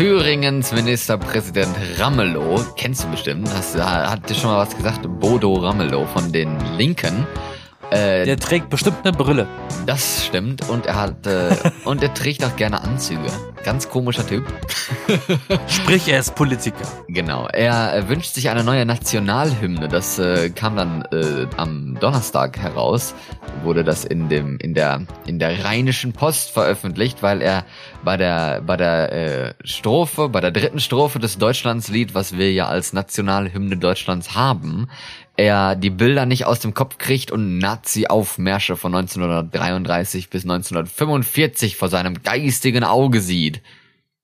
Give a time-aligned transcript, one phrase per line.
[0.00, 6.06] Thüringens Ministerpräsident Ramelow, kennst du bestimmt, hast, hat dir schon mal was gesagt, Bodo Ramelow
[6.06, 7.26] von den Linken.
[7.90, 9.46] Äh, der trägt bestimmt eine Brille.
[9.86, 11.54] Das stimmt und er hat äh,
[11.84, 13.30] und er trägt auch gerne Anzüge.
[13.64, 14.44] Ganz komischer Typ.
[15.66, 16.86] Sprich, er ist Politiker.
[17.08, 17.46] Genau.
[17.48, 19.88] Er wünscht sich eine neue Nationalhymne.
[19.88, 23.14] Das äh, kam dann äh, am Donnerstag heraus.
[23.62, 27.66] Wurde das in dem in der in der Rheinischen Post veröffentlicht, weil er
[28.02, 32.66] bei der bei der äh, Strophe, bei der dritten Strophe des Deutschlandslied, was wir ja
[32.68, 34.88] als Nationalhymne Deutschlands haben,
[35.40, 41.88] er die Bilder nicht aus dem Kopf kriegt und Nazi-Aufmärsche von 1933 bis 1945 vor
[41.88, 43.62] seinem geistigen Auge sieht.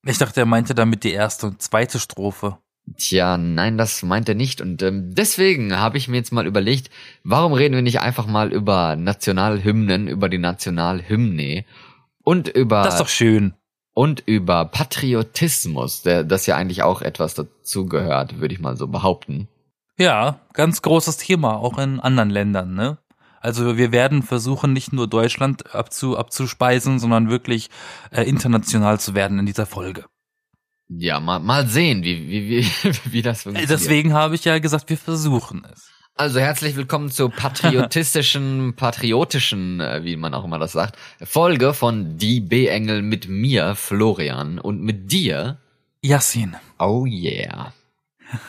[0.05, 2.59] Ich dachte, er meinte damit die erste und zweite Strophe.
[2.97, 4.61] Tja, nein, das meint er nicht.
[4.61, 6.91] Und ähm, deswegen habe ich mir jetzt mal überlegt,
[7.23, 11.65] warum reden wir nicht einfach mal über Nationalhymnen, über die Nationalhymne
[12.23, 12.83] und über.
[12.83, 13.55] Das ist doch schön.
[13.95, 19.47] Und über Patriotismus, der das ja eigentlich auch etwas dazugehört, würde ich mal so behaupten.
[19.97, 22.99] Ja, ganz großes Thema, auch in anderen Ländern, ne?
[23.39, 27.69] Also wir werden versuchen, nicht nur Deutschland abzu, abzuspeisen, sondern wirklich
[28.11, 30.05] äh, international zu werden in dieser Folge.
[30.89, 33.69] Ja, mal, mal sehen, wie, wie, wie, wie das funktioniert.
[33.69, 35.89] Deswegen habe ich ja gesagt, wir versuchen es.
[36.15, 42.17] Also herzlich willkommen zur patriotistischen, patriotischen, äh, wie man auch immer das sagt, Folge von
[42.17, 45.57] Die B-Engel mit mir, Florian, und mit dir,
[46.01, 46.55] Yassin.
[46.79, 47.73] Oh yeah.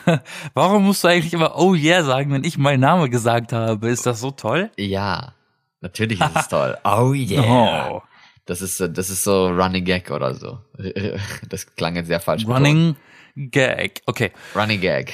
[0.54, 3.88] Warum musst du eigentlich immer Oh yeah sagen, wenn ich meinen Namen gesagt habe?
[3.88, 4.70] Ist das so toll?
[4.76, 5.34] Ja,
[5.80, 6.76] natürlich ist es toll.
[6.84, 7.90] Oh yeah.
[7.90, 8.02] Oh.
[8.46, 10.58] Das ist, das ist so Running Gag oder so.
[11.48, 12.46] Das klang jetzt sehr falsch.
[12.46, 12.96] Running
[13.36, 14.32] Gag, okay.
[14.56, 15.12] Running Gag.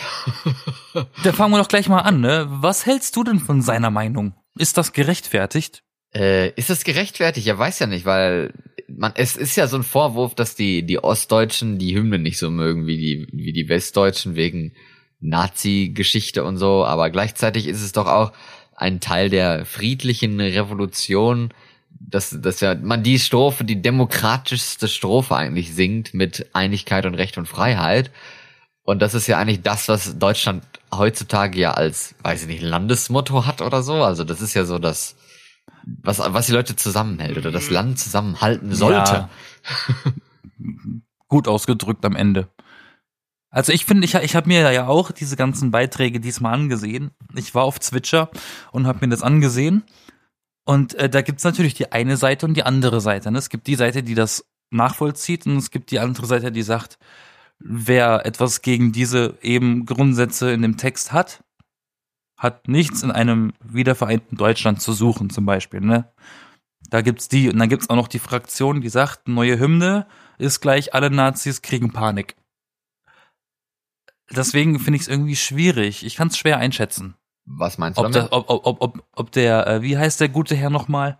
[1.24, 2.46] Dann fangen wir doch gleich mal an, ne?
[2.48, 4.34] Was hältst du denn von seiner Meinung?
[4.56, 5.82] Ist das gerechtfertigt?
[6.16, 7.46] Äh, ist das gerechtfertigt?
[7.46, 8.52] Ja, weiß ja nicht, weil
[8.88, 12.50] man, es ist ja so ein Vorwurf, dass die, die Ostdeutschen die Hymne nicht so
[12.50, 14.72] mögen wie die, wie die Westdeutschen wegen
[15.20, 18.32] Nazi-Geschichte und so, aber gleichzeitig ist es doch auch
[18.76, 21.52] ein Teil der friedlichen Revolution,
[21.90, 27.38] dass, dass ja man die Strophe, die demokratischste Strophe eigentlich singt mit Einigkeit und Recht
[27.38, 28.10] und Freiheit.
[28.82, 33.46] Und das ist ja eigentlich das, was Deutschland heutzutage ja als, weiß ich nicht, Landesmotto
[33.46, 34.02] hat oder so.
[34.02, 35.16] Also das ist ja so das,
[36.02, 39.12] was, was die Leute zusammenhält oder das Land zusammenhalten sollte.
[39.12, 39.30] Ja.
[41.28, 42.48] Gut ausgedrückt am Ende.
[43.50, 47.12] Also ich finde, ich, ich habe mir ja auch diese ganzen Beiträge diesmal angesehen.
[47.36, 48.30] Ich war auf Twitcher
[48.72, 49.84] und habe mir das angesehen.
[50.64, 53.30] Und äh, da gibt's natürlich die eine Seite und die andere Seite.
[53.30, 53.38] Ne?
[53.38, 56.98] Es gibt die Seite, die das nachvollzieht und es gibt die andere Seite, die sagt,
[57.58, 61.44] wer etwas gegen diese eben Grundsätze in dem Text hat,
[62.44, 65.80] hat nichts in einem wiedervereinten Deutschland zu suchen, zum Beispiel.
[65.80, 66.12] Ne?
[66.90, 70.06] Da gibt's die, und dann gibt's auch noch die Fraktion, die sagt, neue Hymne
[70.38, 72.36] ist gleich, alle Nazis kriegen Panik.
[74.30, 76.04] Deswegen finde ich es irgendwie schwierig.
[76.04, 77.14] Ich kann es schwer einschätzen.
[77.46, 78.30] Was meinst du ob damit?
[78.30, 81.18] Der, ob, ob, ob, ob der, äh, wie heißt der gute Herr nochmal?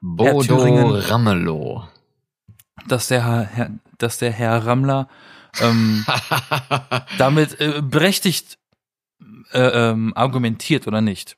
[0.00, 1.84] Bodo Herr Ramelow.
[2.86, 5.08] Dass der Herr, dass der Herr Rammler
[5.60, 6.04] ähm,
[7.18, 8.58] damit äh, berechtigt
[9.52, 11.36] äh, ähm, argumentiert oder nicht.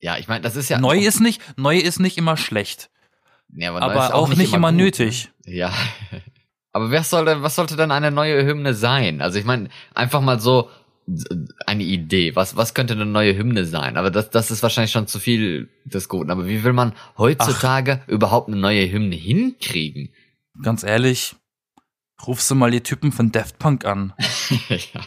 [0.00, 2.90] Ja, ich meine, das ist ja neu ist nicht neu ist nicht immer schlecht,
[3.54, 5.30] ja, aber, aber auch, auch, nicht, nicht immer, immer nötig.
[5.46, 5.72] Ja,
[6.72, 9.20] aber wer soll denn, was sollte denn eine neue Hymne sein?
[9.20, 10.70] Also ich meine, einfach mal so
[11.66, 12.34] eine Idee.
[12.36, 13.96] Was was könnte eine neue Hymne sein?
[13.96, 16.30] Aber das das ist wahrscheinlich schon zu viel des Guten.
[16.30, 18.08] Aber wie will man heutzutage Ach.
[18.08, 20.10] überhaupt eine neue Hymne hinkriegen?
[20.62, 21.36] Ganz ehrlich,
[22.26, 24.12] rufst du mal die Typen von Daft Punk an.
[24.68, 25.00] ja.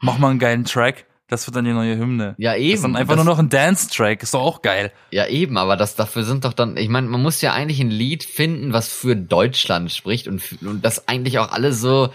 [0.00, 1.06] Mach mal einen geilen Track.
[1.32, 2.34] Das wird dann die neue Hymne.
[2.36, 2.72] Ja, eben.
[2.72, 4.22] Das ist dann einfach das, nur noch ein Dance-Track.
[4.22, 4.92] Ist doch auch geil.
[5.10, 7.90] Ja, eben, aber das dafür sind doch dann, ich meine, man muss ja eigentlich ein
[7.90, 12.10] Lied finden, was für Deutschland spricht und, und das eigentlich auch alle so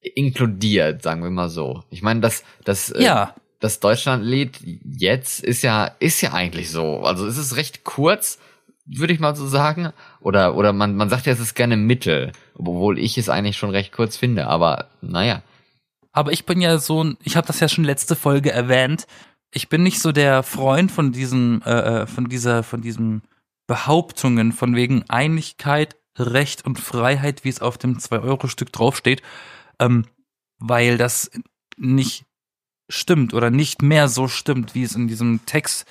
[0.00, 1.84] inkludiert, sagen wir mal so.
[1.90, 3.36] Ich meine, das, das, äh, ja.
[3.60, 7.02] Das Deutschlandlied jetzt ist ja, ist ja eigentlich so.
[7.02, 8.40] Also es ist recht kurz,
[8.98, 9.92] würde ich mal so sagen.
[10.20, 13.70] Oder, oder man, man sagt ja, es ist gerne Mittel, obwohl ich es eigentlich schon
[13.70, 15.42] recht kurz finde, aber naja.
[16.12, 19.06] Aber ich bin ja so, ich habe das ja schon letzte Folge erwähnt.
[19.50, 23.22] Ich bin nicht so der Freund von diesem, äh, äh von dieser, von diesem
[23.66, 29.22] Behauptungen von wegen Einigkeit, Recht und Freiheit, wie es auf dem 2-Euro-Stück draufsteht,
[29.78, 30.04] ähm,
[30.58, 31.30] weil das
[31.78, 32.26] nicht
[32.90, 35.86] stimmt oder nicht mehr so stimmt, wie es in diesem Text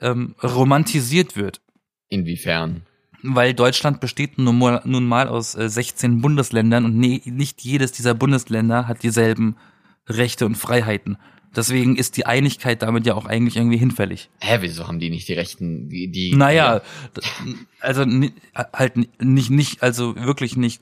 [0.00, 1.60] ähm, romantisiert wird.
[2.10, 2.82] Inwiefern?
[3.22, 7.92] Weil Deutschland besteht nun mal, nun mal aus äh, 16 Bundesländern und nee, nicht jedes
[7.92, 9.56] dieser Bundesländer hat dieselben
[10.08, 11.16] Rechte und Freiheiten.
[11.54, 14.30] Deswegen ist die Einigkeit damit ja auch eigentlich irgendwie hinfällig.
[14.40, 16.82] Hä, wieso haben die nicht die Rechten, die, die Naja, ja.
[17.80, 18.04] also
[18.72, 20.80] halt nicht, nicht, also wirklich nicht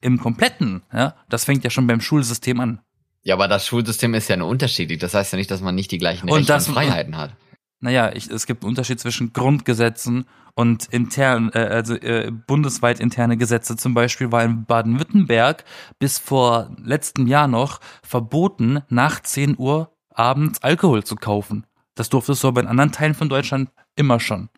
[0.00, 2.80] im Kompletten, ja, das fängt ja schon beim Schulsystem an.
[3.22, 4.98] Ja, aber das Schulsystem ist ja nur unterschiedlich.
[4.98, 7.34] Das heißt ja nicht, dass man nicht die gleichen Und Rechte das- und Freiheiten hat.
[7.80, 10.24] Naja, ich, es gibt einen Unterschied zwischen Grundgesetzen
[10.54, 13.76] und intern, äh, also äh, bundesweit interne Gesetze.
[13.76, 15.64] Zum Beispiel war in Baden-Württemberg
[15.98, 21.66] bis vor letztem Jahr noch verboten, nach 10 Uhr abends Alkohol zu kaufen.
[21.94, 24.48] Das durfte es so bei in anderen Teilen von Deutschland immer schon.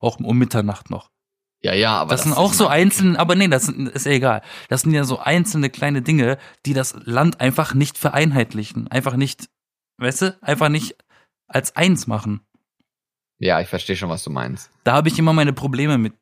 [0.00, 1.10] Auch um Mitternacht noch.
[1.62, 4.42] Ja, ja, aber Das, sind auch so einzelne, aber nee, das sind- ist ja egal.
[4.68, 8.88] Das sind ja so einzelne kleine Dinge, die das Land einfach nicht vereinheitlichen.
[8.88, 9.48] Einfach nicht,
[9.98, 10.96] weißt du, einfach nicht
[11.50, 12.40] als eins machen.
[13.38, 14.70] Ja, ich verstehe schon, was du meinst.
[14.84, 16.14] Da habe ich immer meine Probleme mit.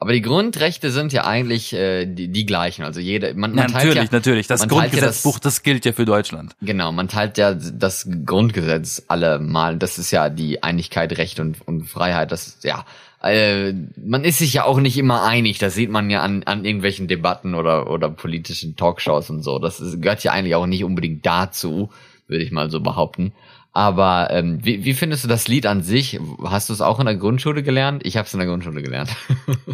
[0.00, 2.84] Aber die Grundrechte sind ja eigentlich äh, die, die gleichen.
[2.84, 4.46] Also jeder, man, Ja, man teilt natürlich, ja, natürlich.
[4.46, 6.54] Das teilt ja Grundgesetzbuch, das, gilt ja für Deutschland.
[6.60, 9.76] Genau, man teilt ja das Grundgesetz alle mal.
[9.76, 12.30] Das ist ja die Einigkeit, Recht und, und Freiheit.
[12.30, 12.84] Das ist, ja,
[13.22, 15.58] äh, man ist sich ja auch nicht immer einig.
[15.58, 19.58] Das sieht man ja an, an irgendwelchen Debatten oder, oder politischen Talkshows und so.
[19.58, 21.90] Das ist, gehört ja eigentlich auch nicht unbedingt dazu,
[22.28, 23.32] würde ich mal so behaupten.
[23.78, 26.18] Aber ähm, wie, wie findest du das Lied an sich?
[26.42, 28.04] Hast du es auch in der Grundschule gelernt?
[28.04, 29.14] Ich habe es in der Grundschule gelernt.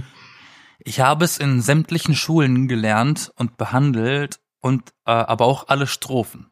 [0.87, 6.49] Ich habe es in sämtlichen Schulen gelernt und behandelt und äh, aber auch alle Strophen.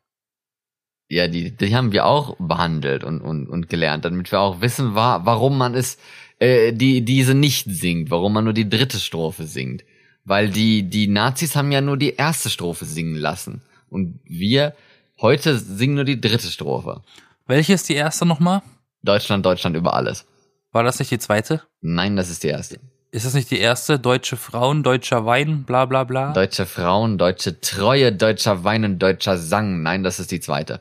[1.11, 4.95] Ja, die, die haben wir auch behandelt und, und, und gelernt, damit wir auch wissen,
[4.95, 5.99] wa warum man es,
[6.39, 9.85] äh, die, diese nicht singt, warum man nur die dritte Strophe singt.
[10.25, 13.61] Weil die, die Nazis haben ja nur die erste Strophe singen lassen.
[13.91, 14.75] Und wir
[15.21, 17.03] heute singen nur die dritte Strophe.
[17.47, 18.63] Welche ist die erste nochmal?
[19.03, 20.27] Deutschland, Deutschland über alles.
[20.71, 21.63] War das nicht die zweite?
[21.81, 22.79] Nein, das ist die erste.
[23.11, 23.99] Ist das nicht die erste?
[23.99, 26.33] Deutsche Frauen, deutscher Wein, bla bla bla.
[26.33, 29.83] Deutsche Frauen, deutsche Treue, deutscher Wein und deutscher Sang.
[29.83, 30.81] Nein, das ist die zweite.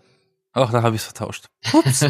[0.53, 1.47] Ach, da habe ich vertauscht.
[1.73, 2.05] Ups.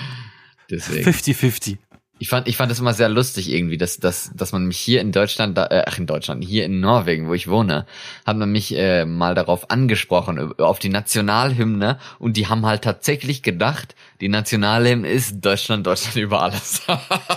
[0.70, 1.10] Deswegen.
[1.10, 1.78] 50-50.
[2.20, 5.00] Ich fand, ich fand es immer sehr lustig irgendwie, dass, dass, dass man mich hier
[5.00, 7.86] in Deutschland, äh, ach in Deutschland, hier in Norwegen, wo ich wohne,
[8.24, 12.82] hat man mich äh, mal darauf angesprochen, äh, auf die Nationalhymne und die haben halt
[12.82, 16.82] tatsächlich gedacht, die Nationalhymne ist Deutschland, Deutschland über alles.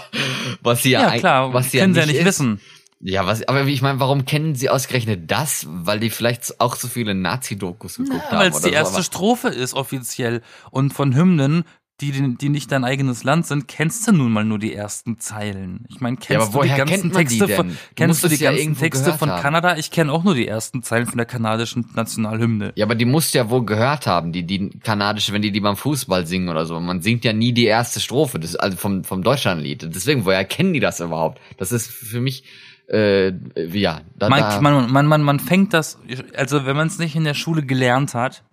[0.61, 2.39] was sie ja, Ja, klar, was sie können sie ja nicht nicht ist.
[2.39, 2.61] wissen.
[3.05, 5.67] Ja, was, aber ich meine, warum kennen sie ausgerechnet das?
[5.69, 8.39] Weil die vielleicht auch so viele Nazi-Dokus geguckt haben.
[8.39, 10.41] Weil es die so, erste Strophe ist offiziell.
[10.71, 11.65] Und von Hymnen,
[12.01, 15.85] die, die nicht dein eigenes Land sind, kennst du nun mal nur die ersten Zeilen.
[15.89, 17.55] Ich meine, Ja, kennst aber du die ganzen die Texte denn?
[17.55, 19.41] von, Du kennst du es die ja ganzen Texte von haben.
[19.41, 19.77] Kanada?
[19.77, 22.73] Ich kenne auch nur die ersten Zeilen von der kanadischen Nationalhymne.
[22.75, 25.59] Ja, aber die musst du ja wohl gehört haben, die, die kanadische, wenn die die
[25.61, 26.79] beim Fußball singen oder so.
[26.79, 29.87] Man singt ja nie die erste Strophe, das, also vom, vom Deutschlandlied.
[29.95, 31.39] Deswegen, woher kennen die das überhaupt?
[31.57, 32.43] Das ist für mich,
[32.89, 35.99] äh, ja, da, Man, man, man, man, man fängt das,
[36.35, 38.43] also wenn man es nicht in der Schule gelernt hat,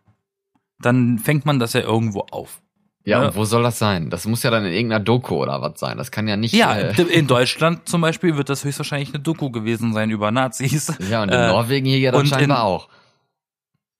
[0.78, 2.60] dann fängt man das ja irgendwo auf.
[3.04, 3.28] Ja, ja.
[3.28, 4.10] und wo soll das sein?
[4.10, 5.96] Das muss ja dann in irgendeiner Doku oder was sein.
[5.96, 9.50] Das kann ja nicht, Ja, äh, in Deutschland zum Beispiel wird das höchstwahrscheinlich eine Doku
[9.50, 10.92] gewesen sein über Nazis.
[11.10, 12.88] ja, und in Äh, Norwegen hier ja dann scheinbar in- auch.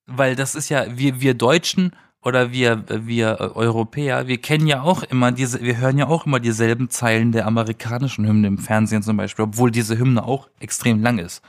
[0.07, 4.83] weil das ist ja, wir, wir Deutschen oder wir, wir äh, Europäer, wir kennen ja
[4.83, 9.03] auch immer diese, wir hören ja auch immer dieselben Zeilen der amerikanischen Hymne im Fernsehen
[9.03, 11.43] zum Beispiel, obwohl diese Hymne auch extrem lang ist.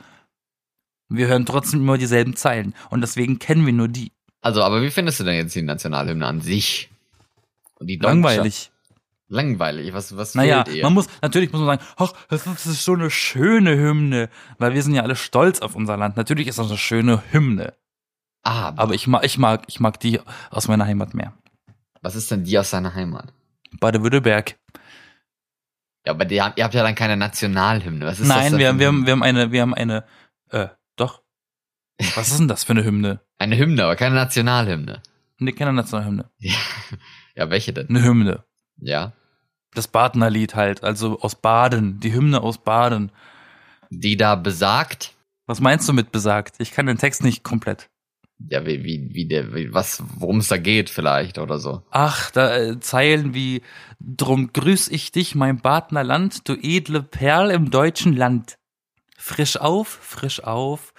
[1.10, 4.12] Wir hören trotzdem immer dieselben Zeilen und deswegen kennen wir nur die.
[4.40, 6.88] Also, aber wie findest du denn jetzt die Nationalhymne an sich?
[7.82, 7.96] Und die?
[7.98, 8.70] Langweilig.
[9.28, 10.82] Langweilig, was, was Naja, fehlt ihr?
[10.84, 14.74] man muss, natürlich muss man sagen, ach, das ist, das so eine schöne Hymne, weil
[14.74, 16.16] wir sind ja alle stolz auf unser Land.
[16.18, 17.72] Natürlich ist das eine schöne Hymne,
[18.42, 20.20] ah, aber ich mag, ich mag, ich mag die
[20.50, 21.32] aus meiner Heimat mehr.
[22.02, 23.32] was ist denn die aus seiner Heimat?
[23.80, 24.58] Baden-Württemberg.
[26.04, 28.04] Ja, aber die, habt- ihr habt ja dann keine Nationalhymne.
[28.04, 29.74] Was ist das Nein, denn wir, haben, wir, eine- haben, wir haben eine, wir haben
[29.74, 30.04] eine,
[30.50, 31.22] äh, doch.
[32.16, 33.20] Was ist denn das für eine Hymne?
[33.38, 35.02] Eine Hymne, aber keine Nationalhymne.
[35.38, 36.30] Nee, keine Nationalhymne.
[36.38, 36.54] Ja,
[37.34, 37.88] ja welche denn?
[37.88, 38.44] Eine Hymne.
[38.78, 39.12] Ja.
[39.74, 43.10] Das Badener Lied halt, also aus Baden, die Hymne aus Baden.
[43.90, 45.14] Die da besagt,
[45.46, 46.54] Was meinst du mit besagt?
[46.58, 47.90] Ich kann den Text nicht komplett.
[48.48, 51.82] ja, wie, wie, wie der, wie, was, worum es da geht vielleicht oder so.
[51.90, 53.62] Ach, da äh, Zeilen wie
[54.00, 58.58] Drum grüß ich dich, mein Badener Land, du edle Perl im deutschen Land.
[59.16, 60.92] Frisch auf, frisch auf,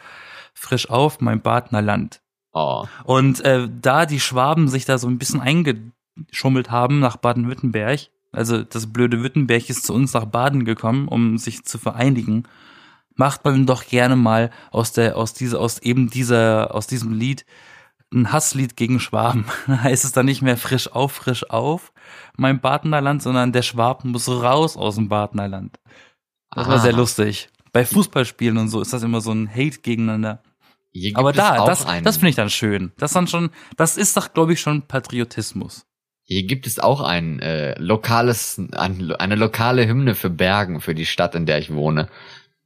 [0.53, 2.21] frisch auf, mein Badener Land.
[2.53, 2.85] Oh.
[3.03, 5.41] Und äh, da die Schwaben sich da so ein bisschen
[6.17, 11.37] eingeschummelt haben nach Baden-Württemberg, also das blöde Württemberg ist zu uns nach Baden gekommen, um
[11.37, 12.43] sich zu vereinigen,
[13.15, 17.45] macht man doch gerne mal aus der aus dieser aus eben dieser aus diesem Lied
[18.11, 19.45] ein Hasslied gegen Schwaben.
[19.67, 21.93] Da heißt es dann nicht mehr frisch auf, frisch auf,
[22.37, 25.79] mein Badener Land, sondern der Schwab muss raus aus dem Badener Land.
[26.51, 26.79] Das war Ah.
[26.79, 27.49] sehr lustig.
[27.71, 30.43] Bei Fußballspielen und so ist das immer so ein Hate gegeneinander.
[31.15, 32.91] Aber da, das, einen, das finde ich dann schön.
[32.97, 35.87] Das dann schon, das ist doch, glaube ich, schon Patriotismus.
[36.25, 41.05] Hier gibt es auch ein äh, lokales, ein, eine lokale Hymne für Bergen, für die
[41.05, 42.07] Stadt, in der ich wohne.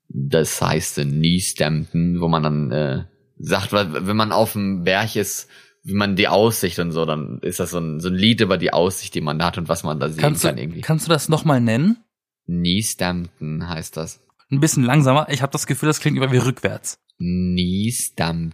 [0.09, 3.03] Das heißt äh, Niestampton, wo man dann äh,
[3.39, 5.49] sagt, wenn man auf dem Berg ist,
[5.83, 8.57] wie man die Aussicht und so, dann ist das so ein, so ein Lied über
[8.57, 10.81] die Aussicht, die man hat und was man da sehen Kannst kann du, irgendwie.
[10.81, 11.97] kannst du das nochmal nennen?
[12.45, 14.19] Niestampton heißt das.
[14.51, 15.27] Ein bisschen langsamer.
[15.29, 16.99] Ich habe das Gefühl, das klingt immer wie rückwärts.
[17.17, 18.53] Niestampton.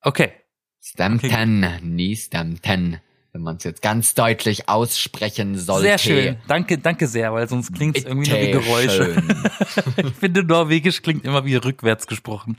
[0.00, 0.32] Okay.
[0.80, 2.98] Stampton, Niestampton.
[3.34, 5.82] Wenn man es jetzt ganz deutlich aussprechen sollte.
[5.88, 6.36] Sehr schön.
[6.46, 9.22] Danke, danke sehr, weil sonst klingt es irgendwie nur wie Geräusche.
[9.96, 12.58] ich finde, Norwegisch klingt immer wie rückwärts gesprochen.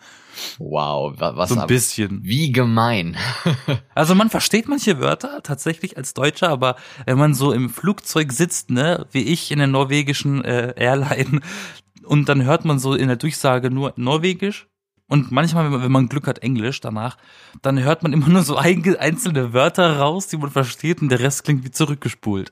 [0.58, 2.20] Wow, wa- was So ein ab- bisschen.
[2.25, 3.15] Wie gemein.
[3.96, 8.70] Also man versteht manche Wörter tatsächlich als Deutscher, aber wenn man so im Flugzeug sitzt,
[8.70, 11.39] ne, wie ich in der norwegischen äh, Airline,
[12.03, 14.67] und dann hört man so in der Durchsage nur Norwegisch
[15.08, 17.18] und manchmal, wenn man, wenn man Glück hat, Englisch danach,
[17.62, 21.20] dann hört man immer nur so einge- einzelne Wörter raus, die man versteht und der
[21.20, 22.52] Rest klingt wie zurückgespult.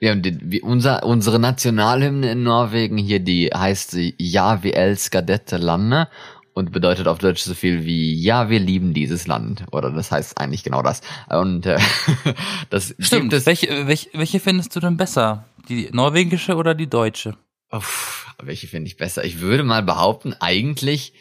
[0.00, 5.22] Ja, und die, wie unser, unsere Nationalhymne in Norwegen hier, die heißt Ja, wir älskar
[5.22, 6.08] dette landet
[6.54, 9.64] und bedeutet auf Deutsch so viel wie Ja, wir lieben dieses Land.
[9.70, 11.02] Oder das heißt eigentlich genau das.
[11.28, 11.78] Und äh,
[12.70, 13.32] das Stimmt.
[13.46, 15.44] Welche, welche, welche findest du denn besser?
[15.68, 17.36] Die norwegische oder die deutsche?
[17.72, 19.24] Uff, welche finde ich besser?
[19.24, 21.12] Ich würde mal behaupten, eigentlich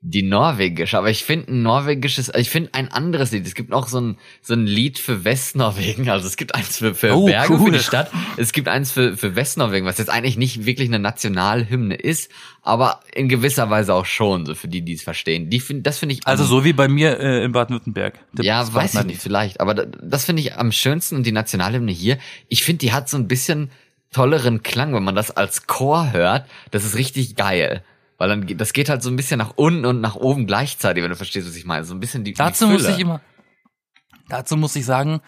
[0.00, 3.44] die norwegische, aber ich finde ein norwegisches, ich finde ein anderes Lied.
[3.44, 6.94] Es gibt auch so ein, so ein Lied für Westnorwegen, also es gibt eins für,
[6.94, 7.72] für Oh, Berge, für cool.
[7.72, 8.08] die Stadt.
[8.36, 12.30] Es gibt eins für, für Westnorwegen, was jetzt eigentlich nicht wirklich eine Nationalhymne ist,
[12.62, 15.50] aber in gewisser Weise auch schon, so für die, die es verstehen.
[15.50, 18.20] Die find, das finde ich Also so wie bei mir äh, in Baden-Württemberg.
[18.40, 19.58] Ja, weiß ich nicht, vielleicht.
[19.60, 22.18] Aber da- das finde ich am schönsten und die Nationalhymne hier.
[22.46, 23.72] Ich finde, die hat so ein bisschen
[24.10, 26.46] tolleren Klang, wenn man das als Chor hört.
[26.70, 27.84] Das ist richtig geil.
[28.16, 31.02] Weil dann, geht- das geht halt so ein bisschen nach unten und nach oben gleichzeitig,
[31.02, 31.84] wenn du verstehst, was ich meine.
[31.84, 33.20] So ein bisschen die, Dazu die muss ich immer,
[34.28, 35.20] dazu muss ich sagen,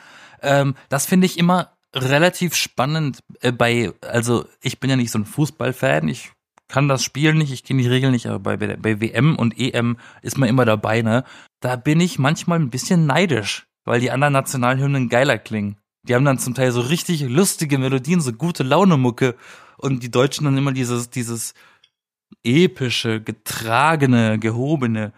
[0.43, 5.19] ähm, das finde ich immer relativ spannend äh, bei, also ich bin ja nicht so
[5.19, 6.33] ein Fußballfan, ich
[6.69, 9.59] kann das Spiel nicht, ich kenne die Regeln nicht, aber bei, bei, bei WM und
[9.59, 11.25] EM ist man immer dabei, ne?
[11.61, 15.77] Da bin ich manchmal ein bisschen neidisch, weil die anderen Nationalhymnen geiler klingen.
[16.03, 19.37] Die haben dann zum Teil so richtig lustige Melodien, so gute Laune-Mucke
[19.77, 21.55] und die Deutschen dann immer dieses, dieses
[22.43, 25.13] epische, getragene, gehobene.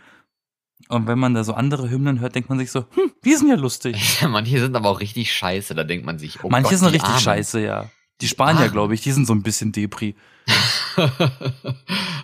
[0.88, 3.48] Und wenn man da so andere Hymnen hört, denkt man sich so, hm, die sind
[3.48, 4.18] ja lustig.
[4.28, 7.10] Manche sind aber auch richtig scheiße, da denkt man sich, oh Manche Gott, sind richtig
[7.10, 7.20] Armen.
[7.20, 7.90] scheiße, ja.
[8.20, 10.14] Die Spanier, glaube ich, die sind so ein bisschen Depri.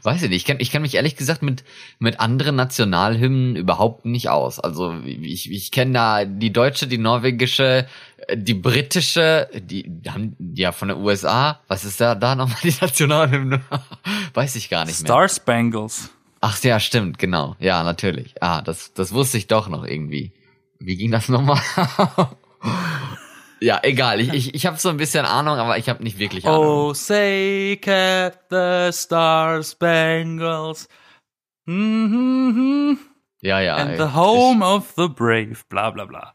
[0.02, 0.36] Weiß ich nicht.
[0.38, 1.64] Ich kenne ich kenn mich ehrlich gesagt mit,
[1.98, 4.60] mit anderen Nationalhymnen überhaupt nicht aus.
[4.60, 7.88] Also ich, ich kenne da die deutsche, die norwegische,
[8.34, 11.60] die britische, die, haben ja von der USA.
[11.68, 13.60] Was ist da, da nochmal die Nationalhymne?
[14.34, 15.06] Weiß ich gar nicht mehr.
[15.06, 16.10] Star Spangles.
[16.40, 17.56] Ach ja, stimmt, genau.
[17.58, 18.34] Ja, natürlich.
[18.42, 20.32] Ah, das, das wusste ich doch noch irgendwie.
[20.78, 21.60] Wie ging das nochmal?
[23.60, 24.20] ja, egal.
[24.20, 26.64] Ich, ich, ich habe so ein bisschen Ahnung, aber ich habe nicht wirklich Ahnung.
[26.66, 30.88] Oh, say cat the Star Spangles.
[31.66, 32.98] Mhm.
[33.40, 33.76] Ja, ja.
[33.76, 35.62] And ich- the home of the brave.
[35.68, 36.34] Bla bla bla.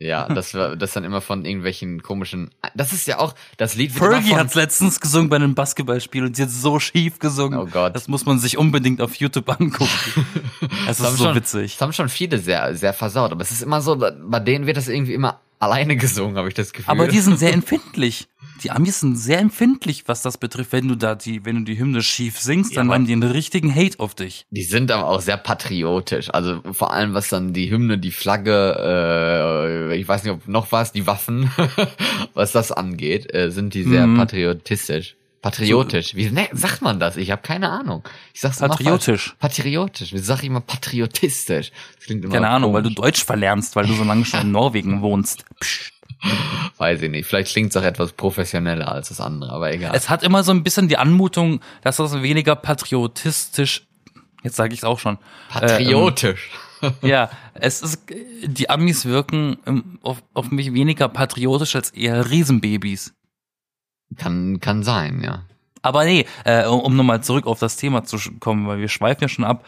[0.00, 2.50] Ja, das war das dann immer von irgendwelchen komischen.
[2.74, 3.90] Das ist ja auch das Lied.
[3.90, 7.58] Fergie hat's letztens gesungen bei einem Basketballspiel und sie hat so schief gesungen.
[7.58, 7.96] Oh Gott.
[7.96, 9.88] Das muss man sich unbedingt auf YouTube angucken.
[10.88, 11.74] Es ist so schon, witzig.
[11.74, 14.76] Das haben schon viele sehr sehr versaut, aber es ist immer so, bei denen wird
[14.76, 16.90] das irgendwie immer alleine gesungen, habe ich das Gefühl.
[16.90, 18.28] Aber die sind sehr empfindlich.
[18.64, 20.72] Die Amis sind sehr empfindlich, was das betrifft.
[20.72, 23.12] Wenn du da die, wenn du die Hymne schief singst, Ja, dann aber- haben die
[23.12, 24.46] einen richtigen Hate auf dich.
[24.50, 26.30] Die sind aber auch sehr patriotisch.
[26.34, 30.72] Also vor allem was dann die Hymne, die Flagge, äh, ich weiß nicht, ob noch
[30.72, 31.50] was, die Waffen,
[32.34, 34.16] was das angeht, äh, sind die sehr Mhm.
[34.16, 35.16] patriotistisch.
[35.40, 36.14] Patriotisch.
[36.14, 37.16] Wie ne, sagt man das?
[37.16, 38.02] Ich habe keine Ahnung.
[38.34, 39.28] Ich sag's immer Patriotisch.
[39.28, 39.36] falsch.
[39.38, 40.12] Patriotisch.
[40.12, 41.70] Wie sag ich immer patriotistisch?
[41.96, 42.90] Das klingt immer Keine Ahnung, weil du.
[42.90, 45.44] Deutsch verlernst, weil du so lange schon in Norwegen wohnst.
[45.60, 45.92] Psst.
[46.78, 47.26] Weiß ich nicht.
[47.26, 49.94] Vielleicht klingt's auch etwas professioneller als das andere, aber egal.
[49.94, 53.86] Es hat immer so ein bisschen die Anmutung, dass das weniger patriotistisch,
[54.42, 55.18] jetzt sage ich es auch schon.
[55.48, 56.50] Patriotisch.
[56.82, 58.02] Äh, ähm, ja, es ist,
[58.44, 63.14] die Amis wirken ähm, auf, auf mich weniger patriotisch als eher Riesenbabys.
[64.16, 65.44] Kann, kann sein, ja.
[65.82, 69.28] Aber nee, äh, um, nochmal zurück auf das Thema zu kommen, weil wir schweifen ja
[69.28, 69.64] schon ab.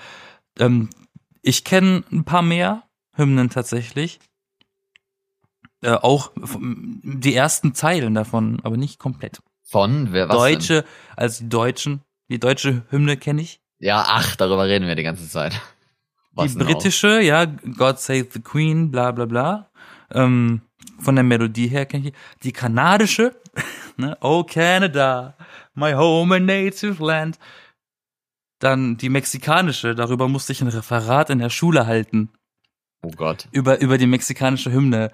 [0.58, 0.90] Ähm,
[1.42, 2.82] ich kenne ein paar mehr
[3.14, 4.18] Hymnen tatsächlich.
[5.82, 9.40] Äh, auch die ersten Zeilen davon, aber nicht komplett.
[9.62, 10.54] Von, wer, was denn?
[10.54, 10.84] Deutsche,
[11.16, 13.60] also die Deutschen, die deutsche Hymne kenne ich.
[13.78, 15.60] Ja, ach, darüber reden wir die ganze Zeit.
[16.32, 16.72] Was die denn auch?
[16.72, 19.70] britische, ja, God Save the Queen, bla bla bla.
[20.10, 20.60] Ähm,
[20.98, 22.12] von der Melodie her kenne ich.
[22.12, 22.18] die.
[22.42, 23.40] Die kanadische,
[23.98, 25.36] ne, Oh Canada,
[25.74, 27.38] my home and native land.
[28.58, 32.28] Dann die mexikanische, darüber musste ich ein Referat in der Schule halten.
[33.02, 33.48] Oh Gott.
[33.52, 35.10] Über, über die mexikanische Hymne.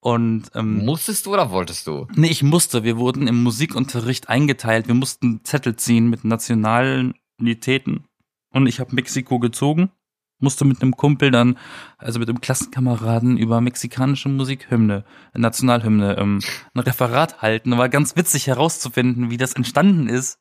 [0.00, 2.06] Und ähm, Musstest du oder wolltest du?
[2.14, 8.04] nee, ich musste, wir wurden im Musikunterricht eingeteilt, wir mussten Zettel ziehen mit Nationalitäten.
[8.52, 9.90] und ich habe Mexiko gezogen.
[10.40, 11.58] Musste mit einem Kumpel dann,
[11.98, 15.04] also mit einem Klassenkameraden über mexikanische Musikhymne,
[15.34, 16.40] Nationalhymne, ähm,
[16.74, 17.76] ein Referat halten.
[17.76, 20.38] War ganz witzig herauszufinden, wie das entstanden ist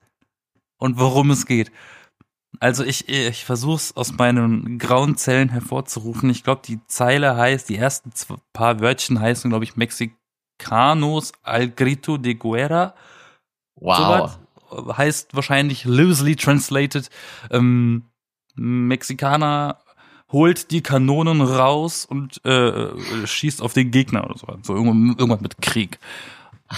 [0.78, 1.72] und worum es geht.
[2.60, 6.30] Also ich, ich versuche es aus meinen grauen Zellen hervorzurufen.
[6.30, 8.12] Ich glaube, die Zeile heißt, die ersten
[8.54, 12.96] paar Wörtchen heißen, glaube ich, Mexicanos al grito de guerra.
[13.76, 14.40] Wow.
[14.72, 17.10] So heißt wahrscheinlich loosely translated
[17.50, 18.06] ähm,
[18.56, 19.80] Mexikaner
[20.32, 22.90] holt die Kanonen raus und äh,
[23.26, 24.48] schießt auf den Gegner oder so.
[24.62, 26.00] So irgendwas mit Krieg.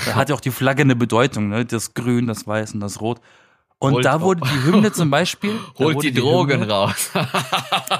[0.06, 1.66] Da hat ja auch die Flagge eine Bedeutung, ne?
[1.66, 3.20] Das Grün, das Weiß und das Rot.
[3.78, 5.52] Und Holt da wurde die Hymne zum Beispiel.
[5.80, 7.12] Holt wurde die Drogen Hymne- raus.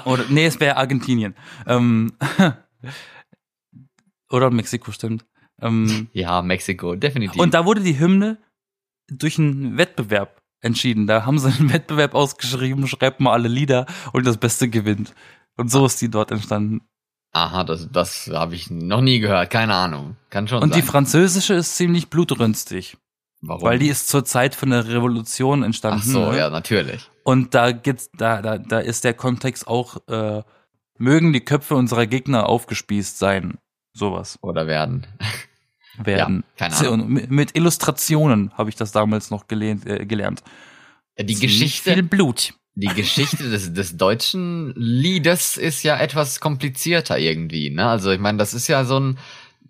[0.04, 1.34] Oder, nee, es wäre Argentinien.
[1.66, 2.12] Ähm,
[4.30, 5.26] oder Mexiko, stimmt.
[5.60, 7.40] Ähm, ja, Mexiko, definitiv.
[7.40, 8.38] und da wurde die Hymne
[9.08, 11.06] durch einen Wettbewerb entschieden.
[11.06, 15.14] Da haben sie einen Wettbewerb ausgeschrieben, schreibt mal alle Lieder und das Beste gewinnt.
[15.56, 16.82] Und so ist die dort entstanden.
[17.32, 19.50] Aha, das, das habe ich noch nie gehört.
[19.50, 20.16] Keine Ahnung.
[20.28, 20.80] Kann schon Und sein.
[20.80, 22.98] die französische ist ziemlich blutrünstig,
[23.40, 23.62] Warum?
[23.62, 26.00] weil die ist zur Zeit von der Revolution entstanden.
[26.02, 26.38] Ach so, ne?
[26.38, 27.10] ja, natürlich.
[27.24, 30.42] Und da geht's, da, da, da ist der Kontext auch, äh,
[30.98, 33.58] mögen die Köpfe unserer Gegner aufgespießt sein.
[33.94, 35.06] Sowas Oder werden.
[35.98, 36.44] werden.
[36.58, 37.08] Ja, keine Ahnung.
[37.08, 40.42] Mit, mit Illustrationen habe ich das damals noch gelehnt, äh, gelernt.
[41.18, 42.54] Die Geschichte, Viel Blut.
[42.74, 47.86] Die Geschichte des, des deutschen Liedes ist ja etwas komplizierter irgendwie, ne?
[47.86, 49.18] Also ich meine, das ist ja so ein,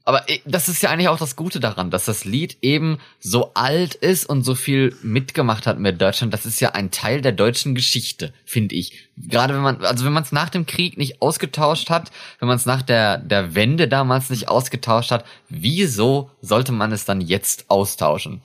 [0.05, 3.95] aber das ist ja eigentlich auch das Gute daran, dass das Lied eben so alt
[3.95, 6.35] ist und so viel mitgemacht hat mit Deutschland.
[6.35, 9.09] Das ist ja ein Teil der deutschen Geschichte, finde ich.
[9.17, 12.57] Gerade wenn man, also wenn man es nach dem Krieg nicht ausgetauscht hat, wenn man
[12.57, 17.67] es nach der, der Wende damals nicht ausgetauscht hat, wieso sollte man es dann jetzt
[17.69, 18.43] austauschen?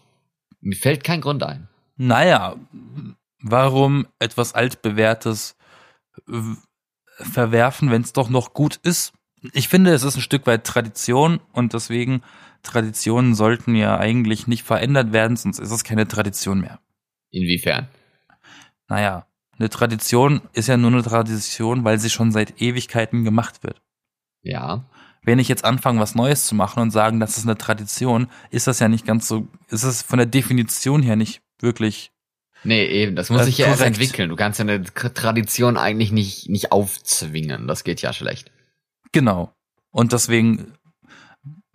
[0.61, 1.67] Mir fällt kein Grund ein.
[1.95, 2.55] Naja,
[3.41, 5.55] warum etwas altbewährtes
[6.27, 6.41] äh,
[7.23, 9.13] verwerfen, wenn es doch noch gut ist?
[9.53, 12.21] Ich finde, es ist ein Stück weit Tradition und deswegen
[12.63, 16.79] Traditionen sollten ja eigentlich nicht verändert werden, sonst ist es keine Tradition mehr.
[17.29, 17.87] Inwiefern?
[18.87, 23.81] Naja, eine Tradition ist ja nur eine Tradition, weil sie schon seit Ewigkeiten gemacht wird.
[24.41, 24.85] Ja.
[25.23, 28.67] Wenn ich jetzt anfange, was Neues zu machen und sagen, das ist eine Tradition, ist
[28.67, 32.11] das ja nicht ganz so, ist es von der Definition her nicht wirklich
[32.63, 33.97] Nee, eben, das muss Äh, sich ja erst korrekt.
[33.97, 34.29] entwickeln.
[34.29, 37.67] Du kannst ja eine Tradition eigentlich nicht, nicht aufzwingen.
[37.67, 38.51] Das geht ja schlecht.
[39.11, 39.53] Genau.
[39.91, 40.73] Und deswegen,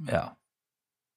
[0.07, 0.37] ja.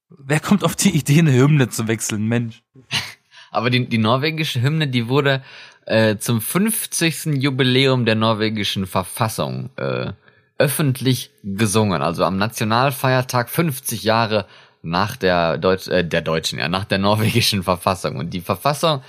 [0.10, 2.63] Wer kommt auf die Idee, eine Hymne zu wechseln, Mensch?
[3.51, 5.43] Aber die, die norwegische Hymne, die wurde
[5.86, 7.25] äh, zum 50.
[7.41, 10.13] Jubiläum der norwegischen Verfassung äh,
[10.58, 12.01] öffentlich gesungen.
[12.01, 14.45] Also am Nationalfeiertag 50 Jahre
[14.82, 18.17] nach der Deutsch, äh, der deutschen, ja, nach der norwegischen Verfassung.
[18.17, 19.01] Und die Verfassung,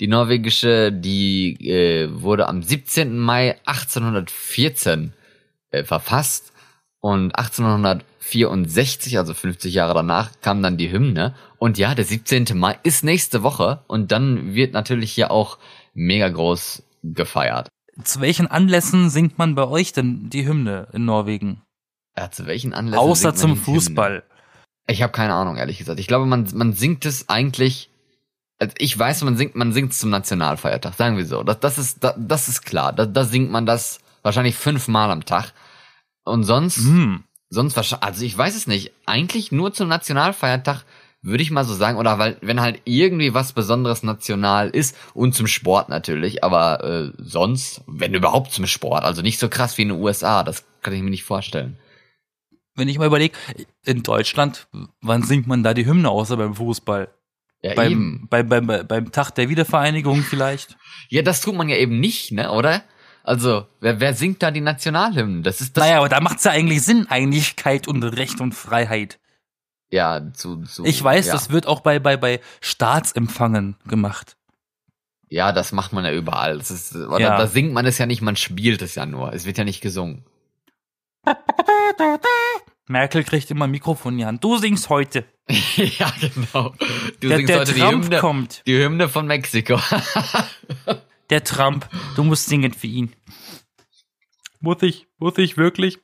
[0.00, 3.18] die norwegische, die äh, wurde am 17.
[3.18, 5.12] Mai 1814
[5.70, 6.52] äh, verfasst
[7.00, 11.34] und 1864, also 50 Jahre danach, kam dann die Hymne.
[11.58, 12.46] Und ja, der 17.
[12.54, 15.58] Mai ist nächste Woche und dann wird natürlich hier auch
[15.94, 17.68] mega groß gefeiert.
[18.02, 21.62] Zu welchen Anlässen singt man bei euch denn die Hymne in Norwegen?
[22.16, 22.98] Ja, zu welchen Anlässen?
[22.98, 23.64] Außer zum die Hymne?
[23.64, 24.22] Fußball.
[24.86, 26.00] Ich habe keine Ahnung, ehrlich gesagt.
[26.00, 27.90] Ich glaube, man, man singt es eigentlich.
[28.58, 31.42] Also ich weiß, man singt, man singt es zum Nationalfeiertag, sagen wir so.
[31.42, 32.92] Das, das ist, das, das ist klar.
[32.92, 35.52] Da, da singt man das wahrscheinlich fünfmal am Tag.
[36.24, 37.24] Und sonst, Hm.
[37.50, 38.92] sonst wahrscheinlich, also ich weiß es nicht.
[39.06, 40.84] Eigentlich nur zum Nationalfeiertag
[41.24, 45.34] würde ich mal so sagen, oder weil, wenn halt irgendwie was Besonderes national ist und
[45.34, 49.82] zum Sport natürlich, aber äh, sonst, wenn überhaupt zum Sport, also nicht so krass wie
[49.82, 51.78] in den USA, das kann ich mir nicht vorstellen.
[52.74, 53.34] Wenn ich mal überlege,
[53.84, 54.66] in Deutschland,
[55.00, 57.08] wann singt man da die Hymne außer beim Fußball?
[57.64, 58.26] Ja, Beim, eben.
[58.28, 60.76] beim, beim, beim, beim Tag der Wiedervereinigung vielleicht?
[61.08, 62.82] Ja, das tut man ja eben nicht, ne, oder?
[63.22, 65.42] Also, wer, wer singt da die Nationalhymnen?
[65.42, 65.82] Das ist das.
[65.84, 69.18] naja, aber da macht's ja eigentlich Sinn, Einigkeit und Recht und Freiheit.
[69.90, 70.84] Ja, zu, zu.
[70.84, 71.32] Ich weiß, ja.
[71.32, 74.36] das wird auch bei, bei, bei Staatsempfangen gemacht.
[75.30, 76.58] Ja, das macht man ja überall.
[76.58, 77.38] Das ist, oder Ja.
[77.38, 79.32] da singt man es ja nicht, man spielt es ja nur.
[79.32, 80.26] Es wird ja nicht gesungen.
[82.86, 84.44] Merkel kriegt immer ein Mikrofon in die Hand.
[84.44, 85.24] Du singst heute.
[85.76, 86.74] ja, genau.
[87.20, 88.62] Du der singst der heute die Trump Hymne, kommt.
[88.66, 89.78] die Hymne von Mexiko.
[91.30, 91.88] Der Trump.
[92.16, 93.14] Du musst singen für ihn.
[94.60, 95.06] Muss ich?
[95.16, 95.98] Muss ich wirklich?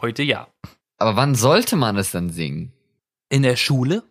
[0.00, 0.46] Heute ja.
[0.96, 2.72] Aber wann sollte man es dann singen?
[3.28, 4.04] In der Schule?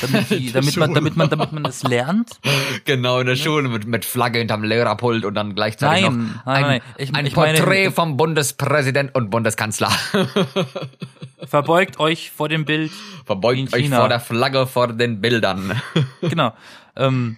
[0.00, 2.40] Damit, die, damit, man, damit, man, damit man es lernt?
[2.84, 6.56] Genau, in der Schule mit, mit Flagge hinterm Lehrerpult und dann gleichzeitig Nein, noch nein,
[6.56, 6.80] ein, nein.
[6.98, 9.90] Ich, ein ich Porträt meine, vom Bundespräsident und Bundeskanzler.
[11.46, 12.90] verbeugt euch vor dem Bild.
[13.24, 15.80] Verbeugt euch vor der Flagge vor den Bildern.
[16.20, 16.52] Genau.
[16.96, 17.36] Ähm,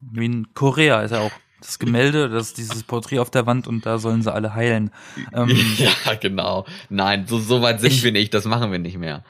[0.00, 1.30] wie in Korea ist er auch.
[1.60, 4.90] das Gemälde, das dieses Porträt auf der Wand und da sollen sie alle heilen.
[5.32, 6.66] Ähm, ja, genau.
[6.90, 9.24] Nein, so, so weit sind ich, wir nicht, das machen wir nicht mehr.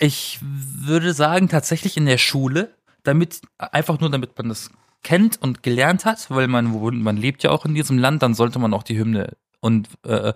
[0.00, 4.70] Ich würde sagen, tatsächlich in der Schule, damit, einfach nur damit man das
[5.02, 6.66] kennt und gelernt hat, weil man,
[7.02, 10.32] man lebt ja auch in diesem Land, dann sollte man auch die Hymne und, äh,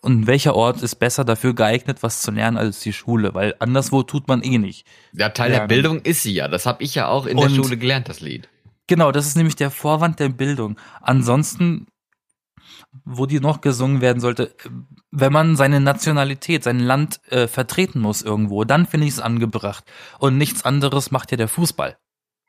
[0.00, 4.02] und welcher Ort ist besser dafür geeignet, was zu lernen als die Schule, weil anderswo
[4.02, 4.86] tut man eh nicht.
[5.12, 5.68] Ja, Teil lernen.
[5.68, 8.08] der Bildung ist sie ja, das habe ich ja auch in und, der Schule gelernt,
[8.08, 8.48] das Lied.
[8.86, 10.76] Genau, das ist nämlich der Vorwand der Bildung.
[11.00, 11.86] Ansonsten,
[13.04, 14.54] wo die noch gesungen werden sollte,
[15.10, 19.84] wenn man seine Nationalität, sein Land äh, vertreten muss irgendwo, dann finde ich es angebracht.
[20.18, 21.96] Und nichts anderes macht ja der Fußball.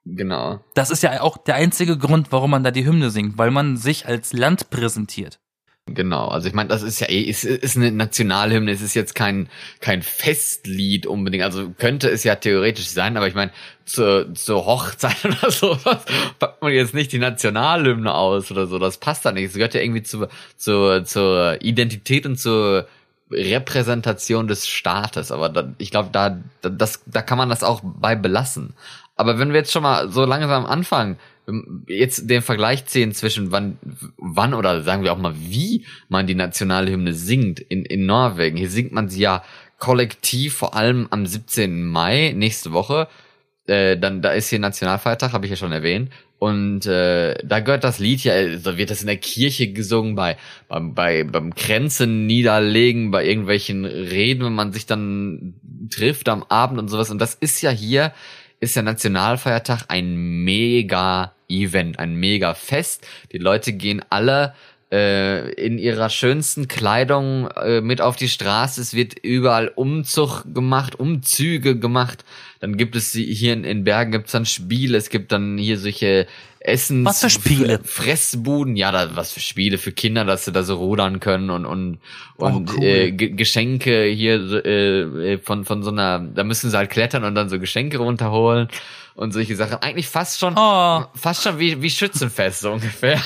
[0.06, 0.60] Genau.
[0.73, 3.77] Das ist ja auch der einzige Grund, warum man da die Hymne singt, weil man
[3.77, 5.39] sich als Land präsentiert.
[5.86, 9.15] Genau, also ich meine, das ist ja eh, ist, ist eine Nationalhymne, es ist jetzt
[9.15, 9.50] kein,
[9.82, 13.52] kein Festlied unbedingt, also könnte es ja theoretisch sein, aber ich meine,
[13.84, 16.06] zur, zur Hochzeit oder sowas
[16.39, 19.74] packt man jetzt nicht die Nationalhymne aus oder so, das passt da nicht, es gehört
[19.74, 22.88] ja irgendwie zu, zu, zur Identität und zur
[23.30, 28.15] Repräsentation des Staates, aber da, ich glaube, da, da, da kann man das auch bei
[28.15, 28.74] belassen.
[29.15, 31.19] Aber wenn wir jetzt schon mal so langsam anfangen,
[31.88, 33.77] jetzt den Vergleich ziehen zwischen wann,
[34.17, 38.58] wann oder sagen wir auch mal wie man die Nationalhymne singt in, in Norwegen.
[38.58, 39.43] Hier singt man sie ja
[39.77, 41.86] kollektiv, vor allem am 17.
[41.86, 43.08] Mai, nächste Woche.
[43.65, 46.10] Äh, dann, da ist hier Nationalfeiertag, habe ich ja schon erwähnt.
[46.39, 50.38] Und äh, da gehört das Lied ja, da wird das in der Kirche gesungen, bei,
[50.67, 55.56] beim, bei, beim Grenzen niederlegen, bei irgendwelchen Reden, wenn man sich dann
[55.89, 57.12] trifft am Abend und sowas.
[57.12, 58.13] Und das ist ja hier
[58.63, 63.06] ist der Nationalfeiertag ein mega Event, ein mega Fest.
[63.32, 64.56] Die Leute gehen alle
[64.91, 68.80] äh, in ihrer schönsten Kleidung äh, mit auf die Straße.
[68.80, 72.23] Es wird überall Umzug gemacht, Umzüge gemacht.
[72.63, 74.97] Dann gibt es hier in, in Bergen gibt's dann Spiele.
[74.97, 76.28] Es gibt dann hier solche
[76.62, 77.82] Essens was für Spiele?
[77.84, 81.65] Fressbuden, ja, da, was für Spiele für Kinder, dass sie da so rudern können und
[81.65, 81.97] und
[82.38, 82.84] und oh, cool.
[82.86, 87.49] äh, Geschenke hier äh, von von so einer, da müssen sie halt klettern und dann
[87.49, 88.69] so Geschenke runterholen
[89.15, 89.78] und solche Sachen.
[89.82, 91.04] Eigentlich fast schon, oh.
[91.13, 93.21] fast schon wie, wie Schützenfest so ungefähr.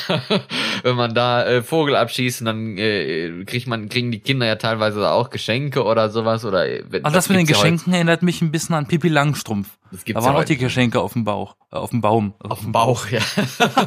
[0.84, 4.56] Wenn man da äh, Vogel abschießt und dann äh, kriegt man, kriegen die Kinder ja
[4.56, 6.44] teilweise auch Geschenke oder sowas.
[6.46, 9.08] Oder, äh, also das, das mit den Geschenken ja erinnert mich ein bisschen an Pippi
[9.28, 9.78] Langstrumpf.
[9.92, 12.34] Da waren ja auch die Geschenke auf dem Bauch, äh, auf dem Baum.
[12.40, 13.22] Auf, auf dem Bauch, ja.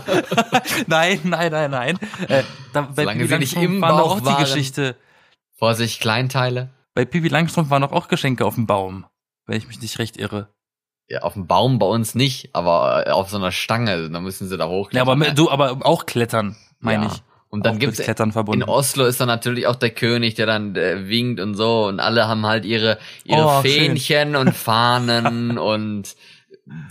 [0.86, 1.98] nein, nein, nein, nein.
[2.28, 4.96] Äh, da, bei Solange Pippi sie nicht im war Bauch auch die Geschichte.
[5.56, 6.70] Vorsicht, Kleinteile.
[6.94, 9.06] Bei Pippi Langstrumpf waren doch auch Geschenke auf dem Baum,
[9.46, 10.48] wenn ich mich nicht recht irre
[11.10, 14.56] ja, auf dem Baum bei uns nicht, aber auf so einer Stange, da müssen sie
[14.56, 15.06] da hochklettern.
[15.06, 17.12] Ja, aber du, aber auch klettern, meine ja.
[17.12, 17.22] ich.
[17.50, 18.62] Und dann gibt's Klettern verbunden.
[18.62, 21.98] in Oslo ist dann natürlich auch der König, der dann äh, winkt und so und
[21.98, 24.36] alle haben halt ihre ihre oh, Fähnchen schön.
[24.36, 26.14] und Fahnen und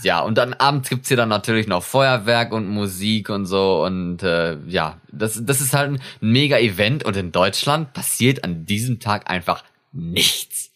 [0.02, 4.22] ja, und dann abends gibt's hier dann natürlich noch Feuerwerk und Musik und so und
[4.22, 9.00] äh, ja, das das ist halt ein mega Event und in Deutschland passiert an diesem
[9.00, 10.70] Tag einfach nichts.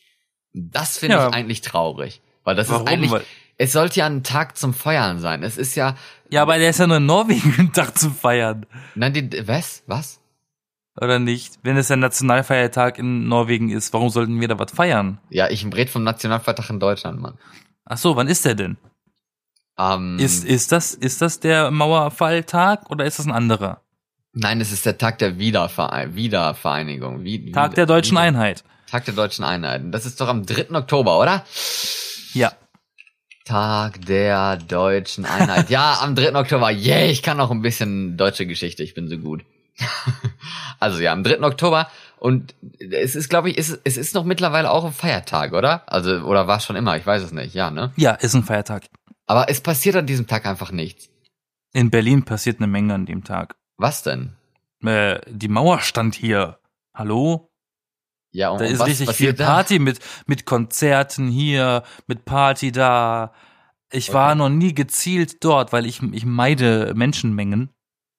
[0.55, 1.29] Das finde ja.
[1.29, 2.23] ich eigentlich traurig.
[2.45, 2.87] Weil das Warum?
[2.87, 3.13] ist eigentlich,
[3.57, 5.43] es sollte ja ein Tag zum Feiern sein.
[5.43, 5.97] Es ist ja.
[6.31, 8.67] Ja, aber der ist ja nur in Norwegen ein Tag zum Feiern.
[8.95, 9.83] Nein, die, was?
[9.87, 10.21] Was?
[11.01, 11.59] Oder nicht?
[11.63, 15.19] Wenn es ein Nationalfeiertag in Norwegen ist, warum sollten wir da was feiern?
[15.29, 17.37] Ja, ich rede vom Nationalfeiertag in Deutschland, Mann.
[17.85, 18.77] Ach so, wann ist der denn?
[19.77, 23.81] Um, ist, ist das, ist das der Mauerfalltag oder ist das ein anderer?
[24.33, 27.25] Nein, es ist der Tag der Wiederverein Wiedervereinigung.
[27.25, 28.63] Wie, Tag der deutschen Einheit.
[28.89, 29.83] Tag der deutschen Einheit.
[29.87, 30.71] Das ist doch am 3.
[30.77, 31.45] Oktober, oder?
[32.35, 32.53] Ja.
[33.45, 35.71] Tag der deutschen Einheit.
[35.71, 36.35] ja, am 3.
[36.35, 36.71] Oktober.
[36.71, 38.83] Yeah, ich kann noch ein bisschen deutsche Geschichte.
[38.83, 39.45] Ich bin so gut.
[40.81, 41.43] also ja, am 3.
[41.43, 41.89] Oktober.
[42.19, 45.83] Und es ist, glaube ich, es, es ist noch mittlerweile auch ein Feiertag, oder?
[45.93, 46.97] Also, oder war es schon immer?
[46.97, 47.55] Ich weiß es nicht.
[47.55, 47.93] Ja, ne?
[47.97, 48.85] Ja, ist ein Feiertag.
[49.27, 51.11] Aber es passiert an diesem Tag einfach nichts.
[51.75, 53.57] In Berlin passiert eine Menge an dem Tag.
[53.77, 54.33] Was denn?
[54.85, 56.59] Äh, die Mauer stand hier.
[56.95, 57.51] Hallo?
[58.35, 63.33] Ja, und, da ist richtig viel Party mit, mit Konzerten hier, mit Party da.
[63.93, 64.15] Ich okay.
[64.19, 67.71] war noch nie gezielt dort, weil ich, ich meide Menschenmengen.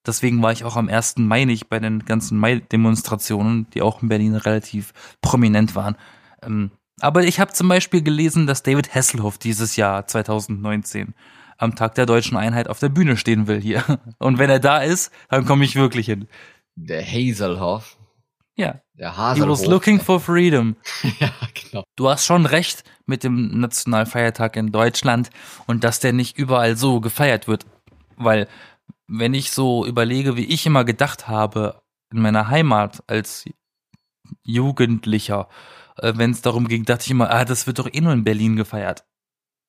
[0.07, 1.17] Deswegen war ich auch am 1.
[1.17, 5.97] Mai nicht bei den ganzen Mai-Demonstrationen, die auch in Berlin relativ prominent waren.
[6.41, 11.13] Ähm, aber ich habe zum Beispiel gelesen, dass David Hasselhoff dieses Jahr 2019
[11.57, 13.83] am Tag der deutschen Einheit auf der Bühne stehen will hier.
[14.17, 16.29] Und wenn er da ist, dann komme ich wirklich hin.
[16.75, 17.94] Der Hazelhoff.
[18.55, 18.81] Ja.
[18.93, 19.59] Der Haselhof.
[19.59, 20.77] He was looking for freedom.
[21.19, 21.83] ja, genau.
[21.95, 25.29] Du hast schon recht mit dem Nationalfeiertag in Deutschland
[25.67, 27.65] und dass der nicht überall so gefeiert wird.
[28.15, 28.47] Weil,
[29.07, 33.45] wenn ich so überlege, wie ich immer gedacht habe, in meiner Heimat als
[34.43, 35.49] Jugendlicher,
[35.97, 38.23] äh, wenn es darum ging, dachte ich immer, ah, das wird doch eh nur in
[38.23, 39.03] Berlin gefeiert.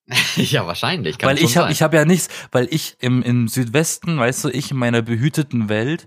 [0.37, 1.19] ja, wahrscheinlich.
[1.19, 4.49] Kann weil ich habe ich habe ja nichts, weil ich im im Südwesten, weißt du,
[4.51, 6.07] ich in meiner behüteten Welt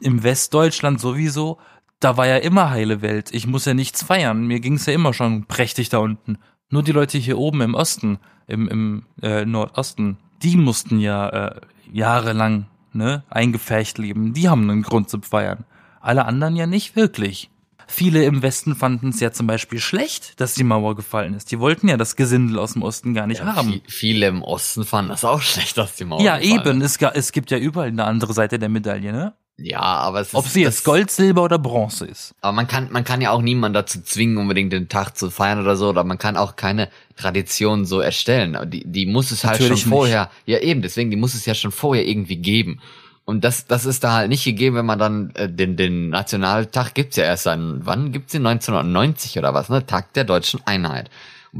[0.00, 1.58] im Westdeutschland sowieso,
[2.00, 3.30] da war ja immer heile Welt.
[3.32, 4.46] Ich muss ja nichts feiern.
[4.46, 6.38] Mir ging's ja immer schon prächtig da unten.
[6.70, 11.60] Nur die Leute hier oben im Osten, im im äh, Nordosten, die mussten ja äh,
[11.92, 14.34] jahrelang ne eingefärcht leben.
[14.34, 15.64] Die haben einen Grund zu feiern.
[16.00, 17.50] Alle anderen ja nicht wirklich.
[17.86, 21.50] Viele im Westen fanden es ja zum Beispiel schlecht, dass die Mauer gefallen ist.
[21.52, 23.68] Die wollten ja das Gesindel aus dem Osten gar nicht ja, haben.
[23.74, 26.80] vi- viele im Osten fanden das auch schlecht, dass die Mauer Ja, gefallen eben.
[26.80, 26.92] ist.
[26.92, 29.34] Es, ga- es gibt ja überall eine andere Seite der Medaille, ne?
[29.56, 32.34] Ja, aber es ist, Ob sie jetzt Gold, Silber oder Bronze ist.
[32.40, 35.60] Aber man kann, man kann ja auch niemanden dazu zwingen, unbedingt den Tag zu feiern
[35.60, 38.58] oder so, oder man kann auch keine Tradition so erstellen.
[38.70, 41.54] Die, die muss es halt Natürlich schon vorher, ja eben, deswegen, die muss es ja
[41.54, 42.80] schon vorher irgendwie geben.
[43.24, 46.94] Und das, das ist da halt nicht gegeben, wenn man dann äh, den, den Nationaltag
[46.94, 48.46] gibt's ja erst dann, wann gibt's den?
[48.46, 49.86] 1990 oder was, ne?
[49.86, 51.10] Tag der deutschen Einheit.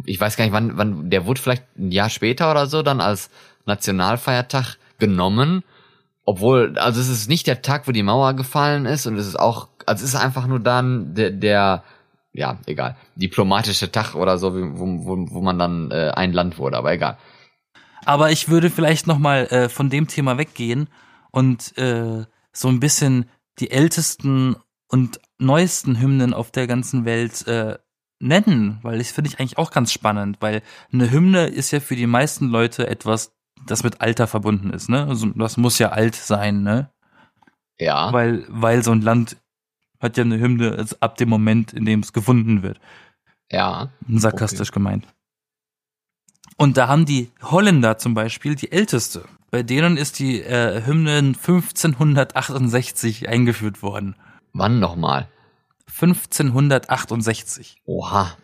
[0.04, 3.00] Ich weiß gar nicht, wann, wann, der wurde vielleicht ein Jahr später oder so dann
[3.00, 3.30] als
[3.66, 5.62] Nationalfeiertag genommen.
[6.24, 9.38] Obwohl, also es ist nicht der Tag, wo die Mauer gefallen ist und es ist
[9.38, 11.84] auch, also es ist einfach nur dann der, der
[12.32, 16.76] ja, egal, diplomatische Tag oder so, wo, wo, wo man dann äh, ein Land wurde,
[16.76, 17.16] aber egal.
[18.04, 20.88] Aber ich würde vielleicht noch mal äh, von dem Thema weggehen
[21.30, 24.56] und äh, so ein bisschen die ältesten
[24.88, 27.78] und neuesten Hymnen auf der ganzen Welt äh,
[28.18, 31.96] nennen, weil das finde ich eigentlich auch ganz spannend, weil eine Hymne ist ja für
[31.96, 33.32] die meisten Leute etwas,
[33.66, 35.06] das mit Alter verbunden ist, ne?
[35.06, 36.90] Also das muss ja alt sein, ne?
[37.78, 39.36] Ja, Weil, weil so ein Land
[40.00, 42.78] hat ja eine Hymne ab dem Moment, in dem es gefunden wird.
[43.50, 43.88] ja.
[44.08, 45.06] Sarkastisch gemeint.
[46.56, 49.24] Und da haben die Holländer zum Beispiel die älteste.
[49.50, 54.14] Bei denen ist die äh, Hymne 1568 eingeführt worden.
[54.52, 55.28] Wann nochmal?
[55.88, 57.82] 1568.
[57.86, 58.36] Oha.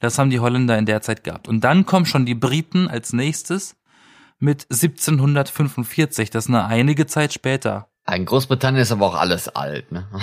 [0.00, 1.48] Das haben die Holländer in der Zeit gehabt.
[1.48, 3.76] Und dann kommen schon die Briten als nächstes
[4.38, 6.30] mit 1745.
[6.30, 7.88] Das ist eine einige Zeit später.
[8.12, 10.08] In Großbritannien ist aber auch alles alt, ne?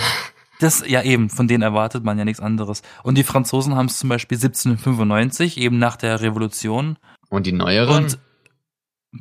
[0.59, 2.83] Das, ja eben, von denen erwartet man ja nichts anderes.
[3.01, 6.99] Und die Franzosen haben es zum Beispiel 1795, eben nach der Revolution.
[7.29, 8.03] Und die neueren?
[8.03, 8.19] Und,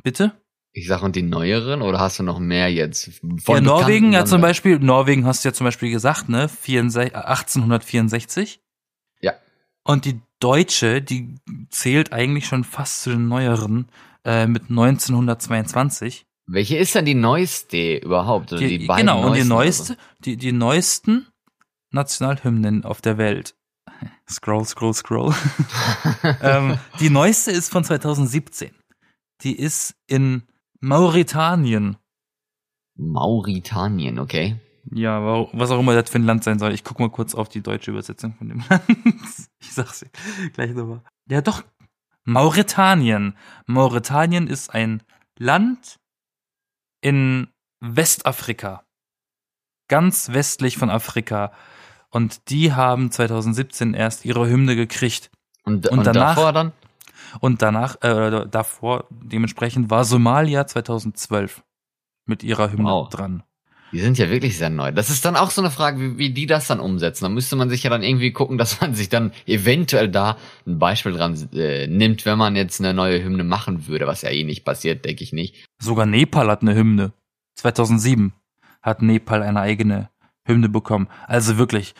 [0.03, 0.33] bitte?
[0.73, 1.81] ich sag, und die neueren?
[1.81, 3.21] Oder hast du noch mehr jetzt?
[3.43, 4.41] Von ja, Norwegen, ja zum?
[4.41, 6.47] Beispiel, Norwegen hast du ja zum Beispiel gesagt, ne?
[6.47, 8.61] 64, äh, 1864.
[9.19, 9.33] Ja.
[9.83, 11.35] Und die Deutsche, die
[11.69, 13.87] zählt eigentlich schon fast zu den neueren
[14.25, 16.25] äh, mit 1922.
[16.47, 18.51] Welche ist denn die neueste überhaupt?
[18.51, 21.27] Oder die, Die, beiden genau, und die neuesten neueste, die, die neuesten
[21.91, 23.55] Nationalhymnen auf der Welt.
[24.29, 25.33] Scroll, scroll, scroll.
[26.41, 28.71] ähm, die neueste ist von 2017.
[29.43, 30.43] Die ist in
[30.79, 31.97] Mauretanien.
[32.97, 34.59] Mauritanien, okay.
[34.91, 36.73] Ja, wa- was auch immer das für ein Land sein soll.
[36.73, 38.83] Ich guck mal kurz auf die deutsche Übersetzung von dem Land.
[39.59, 40.09] Ich sag's dir
[40.53, 41.01] gleich nochmal.
[41.29, 41.63] Ja, doch.
[42.25, 43.35] Mauretanien.
[43.65, 45.03] Mauretanien ist ein
[45.37, 45.97] Land
[47.01, 47.47] in
[47.79, 48.83] Westafrika.
[49.87, 51.51] Ganz westlich von Afrika.
[52.09, 55.31] Und die haben 2017 erst ihre Hymne gekriegt.
[55.63, 56.71] Und, Und und, danach- davor dann?
[57.39, 61.63] Und danach, äh, davor, dementsprechend war Somalia 2012
[62.25, 63.09] mit ihrer Hymne Wow.
[63.09, 63.43] dran.
[63.91, 64.91] Die sind ja wirklich sehr neu.
[64.91, 67.25] Das ist dann auch so eine Frage, wie, wie die das dann umsetzen.
[67.25, 70.79] Da müsste man sich ja dann irgendwie gucken, dass man sich dann eventuell da ein
[70.79, 74.43] Beispiel dran äh, nimmt, wenn man jetzt eine neue Hymne machen würde, was ja eh
[74.43, 75.65] nicht passiert, denke ich nicht.
[75.81, 77.13] Sogar Nepal hat eine Hymne.
[77.55, 78.33] 2007
[78.81, 80.09] hat Nepal eine eigene
[80.45, 81.07] Hymne bekommen.
[81.27, 81.93] Also wirklich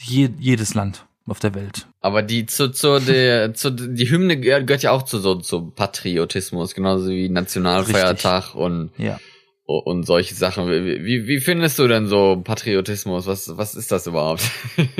[0.00, 1.86] je, jedes Land auf der Welt.
[2.00, 5.70] Aber die zu, zu der zu die Hymne gehört gehört ja auch zu so zu
[5.70, 9.18] Patriotismus, genauso wie Nationalfeiertag und Ja.
[9.66, 10.68] Und solche Sachen.
[10.68, 13.26] Wie, wie, findest du denn so Patriotismus?
[13.26, 14.50] Was was ist das überhaupt?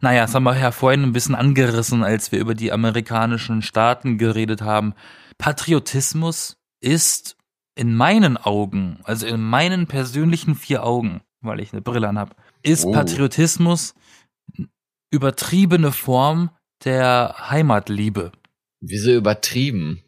[0.00, 4.16] Naja, das haben wir ja vorhin ein bisschen angerissen, als wir über die amerikanischen Staaten
[4.16, 4.94] geredet haben.
[5.38, 7.36] Patriotismus ist
[7.74, 12.84] in meinen Augen, also in meinen persönlichen vier Augen, weil ich eine Brille anhab, ist
[12.84, 12.92] Oh.
[12.92, 13.94] Patriotismus
[15.10, 16.50] übertriebene Form
[16.84, 18.30] der Heimatliebe.
[18.80, 20.02] Wieso übertrieben?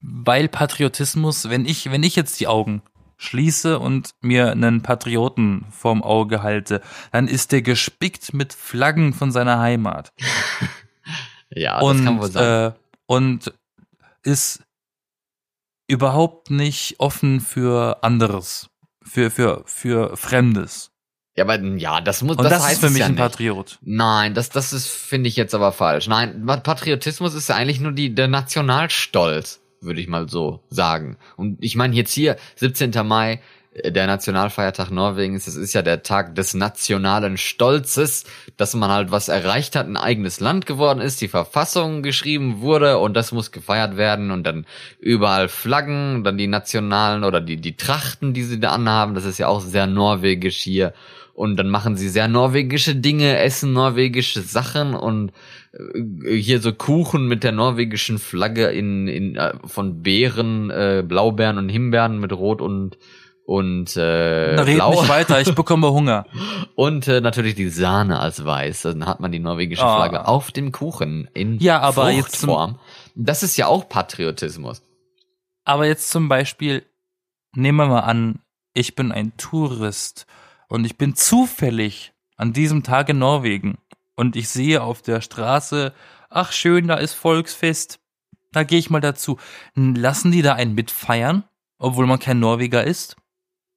[0.00, 2.82] Weil Patriotismus, wenn ich, wenn ich jetzt die Augen
[3.24, 6.80] schließe und mir einen Patrioten vorm Auge halte,
[7.12, 10.12] dann ist der gespickt mit Flaggen von seiner Heimat.
[11.56, 12.72] Ja, das kann wohl und, sein.
[12.72, 12.72] äh,
[13.06, 13.52] und
[14.22, 14.62] ist
[15.86, 18.70] überhaupt nicht offen für anderes,
[19.02, 20.90] für, für, für Fremdes.
[21.36, 23.20] ja, aber ja, das muss Und das, das, heißt ist für mich ja ein nicht.
[23.20, 23.78] Patriot.
[23.82, 26.08] Nein, das, das ist, finde ich jetzt aber falsch.
[26.08, 31.16] Nein, Patriotismus ist ja eigentlich nur die, der Nationalstolz, würde ich mal so sagen.
[31.36, 32.92] Und ich meine, jetzt hier, 17.
[33.06, 33.40] Mai,
[33.82, 38.24] der Nationalfeiertag Norwegens, das ist ja der Tag des nationalen Stolzes,
[38.56, 42.98] dass man halt was erreicht hat, ein eigenes Land geworden ist, die Verfassung geschrieben wurde
[42.98, 44.64] und das muss gefeiert werden und dann
[45.00, 49.38] überall Flaggen, dann die nationalen oder die, die Trachten, die sie da anhaben, das ist
[49.38, 50.92] ja auch sehr norwegisch hier
[51.34, 55.32] und dann machen sie sehr norwegische Dinge, essen norwegische Sachen und
[55.72, 61.58] äh, hier so Kuchen mit der norwegischen Flagge in, in äh, von Beeren, äh, Blaubeeren
[61.58, 62.96] und Himbeeren mit Rot und
[63.46, 64.92] und äh, Na, red Blau.
[64.92, 66.24] nicht weiter, ich bekomme Hunger.
[66.76, 68.82] Und äh, natürlich die Sahne als weiß.
[68.82, 69.96] Dann hat man die norwegische Ah.
[69.96, 72.78] Flagge auf dem Kuchen in Ja, aber Fruchtform.
[73.14, 74.80] Das ist ja auch Patriotismus.
[75.66, 76.84] Aber jetzt zum Beispiel,
[77.54, 78.38] nehmen wir mal an,
[78.72, 80.24] ich bin ein Tourist
[80.68, 83.78] und ich bin zufällig an diesem Tag in Norwegen
[84.16, 85.92] und ich sehe auf der Straße,
[86.30, 88.00] ach schön, da ist Volksfest,
[88.52, 89.38] da gehe ich mal dazu.
[89.74, 91.44] Lassen die da einen mitfeiern,
[91.78, 93.16] obwohl man kein Norweger ist?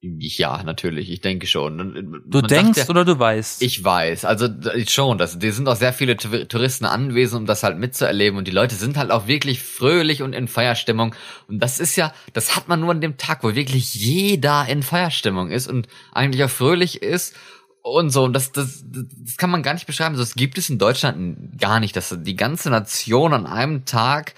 [0.00, 1.96] Ja, natürlich, ich denke schon.
[1.96, 3.62] Äh, Du man denkst ja, oder du weißt?
[3.62, 4.48] Ich weiß, also
[4.86, 8.38] schon, das, die sind auch sehr viele Touristen anwesend, um das halt mitzuerleben.
[8.38, 11.16] Und die Leute sind halt auch wirklich fröhlich und in Feierstimmung.
[11.48, 14.84] Und das ist ja, das hat man nur an dem Tag, wo wirklich jeder in
[14.84, 17.34] Feierstimmung ist und eigentlich auch fröhlich ist
[17.82, 18.22] und so.
[18.22, 21.58] Und das, das, das kann man gar nicht beschreiben, so, das gibt es in Deutschland
[21.58, 24.34] gar nicht, dass die ganze Nation an einem Tag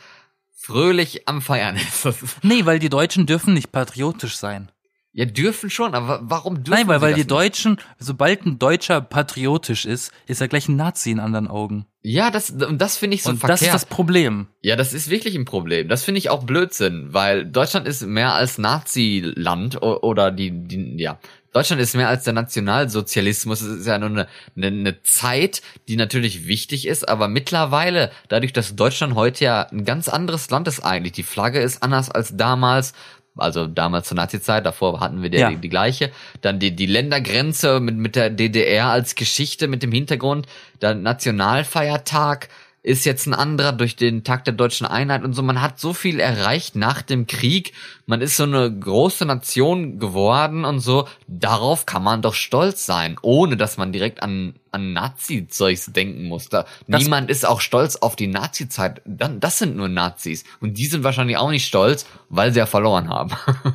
[0.55, 2.09] fröhlich am Feiern ist
[2.43, 4.71] nee, weil die Deutschen dürfen nicht patriotisch sein.
[5.13, 7.31] Ja, dürfen schon, aber warum dürfen Nein, weil, weil die nicht?
[7.31, 11.87] Deutschen, sobald ein Deutscher patriotisch ist, ist er gleich ein Nazi in anderen Augen.
[12.03, 13.61] Ja, das, und das finde ich so und verkehrt.
[13.61, 14.47] das ist das Problem.
[14.63, 15.89] Ja, das ist wirklich ein Problem.
[15.89, 21.19] Das finde ich auch Blödsinn, weil Deutschland ist mehr als Nazi-Land oder die, die, ja.
[21.53, 23.61] Deutschland ist mehr als der Nationalsozialismus.
[23.61, 28.53] Es ist ja nur eine, eine, eine Zeit, die natürlich wichtig ist, aber mittlerweile, dadurch,
[28.53, 32.37] dass Deutschland heute ja ein ganz anderes Land ist eigentlich, die Flagge ist anders als
[32.37, 32.95] damals,
[33.37, 35.51] also damals zur Nazi-Zeit, davor hatten wir die, Ja.
[35.51, 36.11] die, die gleiche.
[36.41, 40.47] Dann die, die Ländergrenze mit, mit der DDR als Geschichte, mit dem Hintergrund.
[40.79, 42.49] Dann Nationalfeiertag
[42.83, 45.43] ist jetzt ein anderer durch den Tag der deutschen Einheit und so.
[45.43, 47.75] Man hat so viel erreicht nach dem Krieg.
[48.07, 51.07] Man ist so eine große Nation geworden und so.
[51.27, 56.49] Darauf kann man doch stolz sein, ohne dass man direkt an, an Nazi-Zeugs denken muss.
[56.49, 59.03] Da, niemand ist auch stolz auf die Nazi-Zeit.
[59.05, 60.45] Dann, das sind nur Nazis.
[60.61, 63.33] Und die sind wahrscheinlich auch nicht stolz, weil sie ja verloren haben.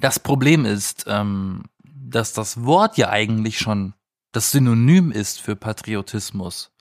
[0.00, 3.94] Das Problem ist, ähm, dass das Wort ja eigentlich schon
[4.32, 6.73] das Synonym ist für Patriotismus.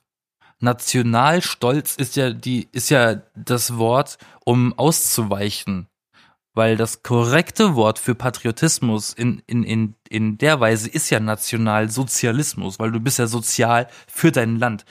[0.64, 5.88] Nationalstolz ist ja die, ist ja das Wort, um auszuweichen.
[6.56, 12.80] Weil das korrekte Wort für Patriotismus in, in, in, in der Weise ist ja Nationalsozialismus,
[12.80, 14.86] weil du bist ja sozial für dein Land.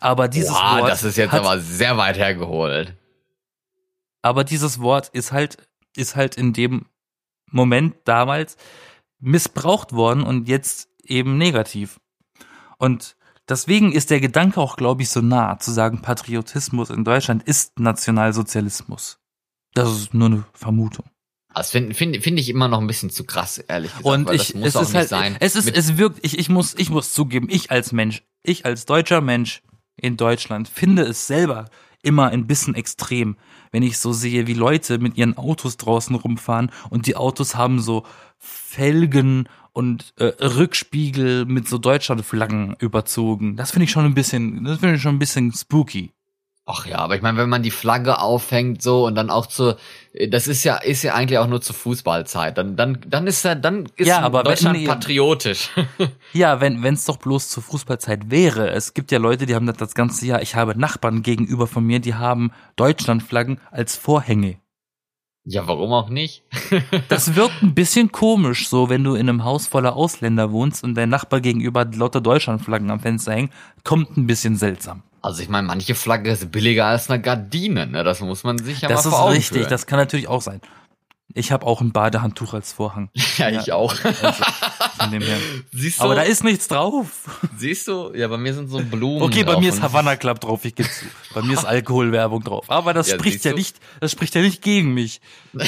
[0.00, 2.96] Aber dieses Boah, Wort das ist jetzt hat, aber sehr weit hergeholt.
[4.22, 5.58] aber dieses Wort ist halt,
[5.94, 6.86] ist halt in dem
[7.50, 8.56] Moment damals
[9.20, 12.00] missbraucht worden und jetzt eben negativ.
[12.78, 13.16] Und
[13.48, 17.78] deswegen ist der Gedanke auch, glaube ich, so nah, zu sagen, Patriotismus in Deutschland ist
[17.78, 19.18] Nationalsozialismus.
[19.74, 21.06] Das ist nur eine Vermutung.
[21.54, 24.06] Das finde find, find ich immer noch ein bisschen zu krass, ehrlich gesagt.
[24.06, 25.36] Und weil ich, das muss es auch ist nicht halt, sein.
[25.40, 28.64] es ist, Mit- es wirkt, ich, ich muss, ich muss zugeben, ich als Mensch, ich
[28.64, 29.62] als deutscher Mensch
[29.96, 31.66] in Deutschland finde es selber
[32.02, 33.36] immer ein bisschen extrem,
[33.70, 37.80] wenn ich so sehe, wie Leute mit ihren Autos draußen rumfahren und die Autos haben
[37.80, 38.04] so
[38.38, 43.56] Felgen und äh, Rückspiegel mit so Deutschlandflaggen überzogen.
[43.56, 46.12] Das finde ich schon ein bisschen, das finde ich schon ein bisschen spooky.
[46.64, 49.76] Ach ja, aber ich meine, wenn man die Flagge aufhängt so und dann auch zu,
[50.30, 52.56] das ist ja, ist ja eigentlich auch nur zur Fußballzeit.
[52.56, 55.70] Dann, dann, dann ist ja, dann ist Ja, aber Deutschland wenn- patriotisch.
[56.32, 58.70] Ja, wenn es doch bloß zur Fußballzeit wäre.
[58.70, 60.40] Es gibt ja Leute, die haben das das ganze Jahr.
[60.40, 64.58] Ich habe Nachbarn gegenüber von mir, die haben Deutschlandflaggen als Vorhänge.
[65.44, 66.44] Ja, warum auch nicht?
[67.08, 70.94] Das wirkt ein bisschen komisch, so wenn du in einem Haus voller Ausländer wohnst und
[70.94, 73.50] dein Nachbar gegenüber lauter Deutschlandflaggen am Fenster hängen,
[73.84, 75.02] kommt ein bisschen seltsam.
[75.20, 78.02] Also ich meine, manche Flagge ist billiger als eine Gardine, ne?
[78.02, 79.70] Das muss man sich ja das mal ist vor Augen richtig, führen.
[79.70, 80.60] das kann natürlich auch sein.
[81.34, 83.10] Ich habe auch ein Badehandtuch als Vorhang.
[83.38, 83.94] ja, ich auch.
[83.94, 85.38] Von dem her.
[85.72, 86.04] Siehst du?
[86.04, 87.06] Aber da ist nichts drauf.
[87.56, 88.12] siehst du?
[88.14, 90.88] Ja, bei mir sind so Blumen Okay, bei mir ist Havana Club drauf, ich gebe
[90.88, 91.06] zu.
[91.34, 92.68] Bei mir ist Alkoholwerbung drauf.
[92.68, 93.56] Aber das Ja, spricht ja du?
[93.58, 95.20] nicht, das spricht ja nicht gegen mich.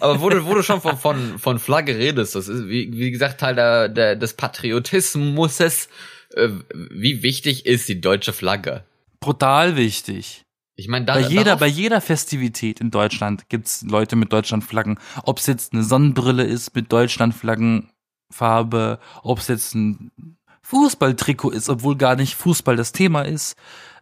[0.00, 3.10] Aber wo du, wo du schon von, von, von Flagge redest, das ist, wie, wie
[3.10, 5.60] gesagt, Teil der, der, des Patriotismus.
[5.60, 8.84] Äh, wie wichtig ist die deutsche Flagge?
[9.20, 10.44] Brutal wichtig.
[10.80, 15.00] Ich meine, da, Bei jeder, bei jeder Festivität in Deutschland gibt's Leute mit Deutschlandflaggen.
[15.24, 20.12] Ob es jetzt eine Sonnenbrille ist mit Deutschlandflaggenfarbe, ob es jetzt ein
[20.62, 23.56] Fußballtrikot ist, obwohl gar nicht Fußball das Thema ist.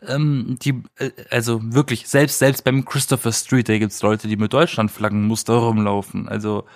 [0.06, 4.52] Ähm, die, äh, also wirklich, selbst, selbst beim Christopher Street Day gibt's Leute, die mit
[4.52, 6.28] Deutschlandflaggenmuster rumlaufen.
[6.28, 6.66] Also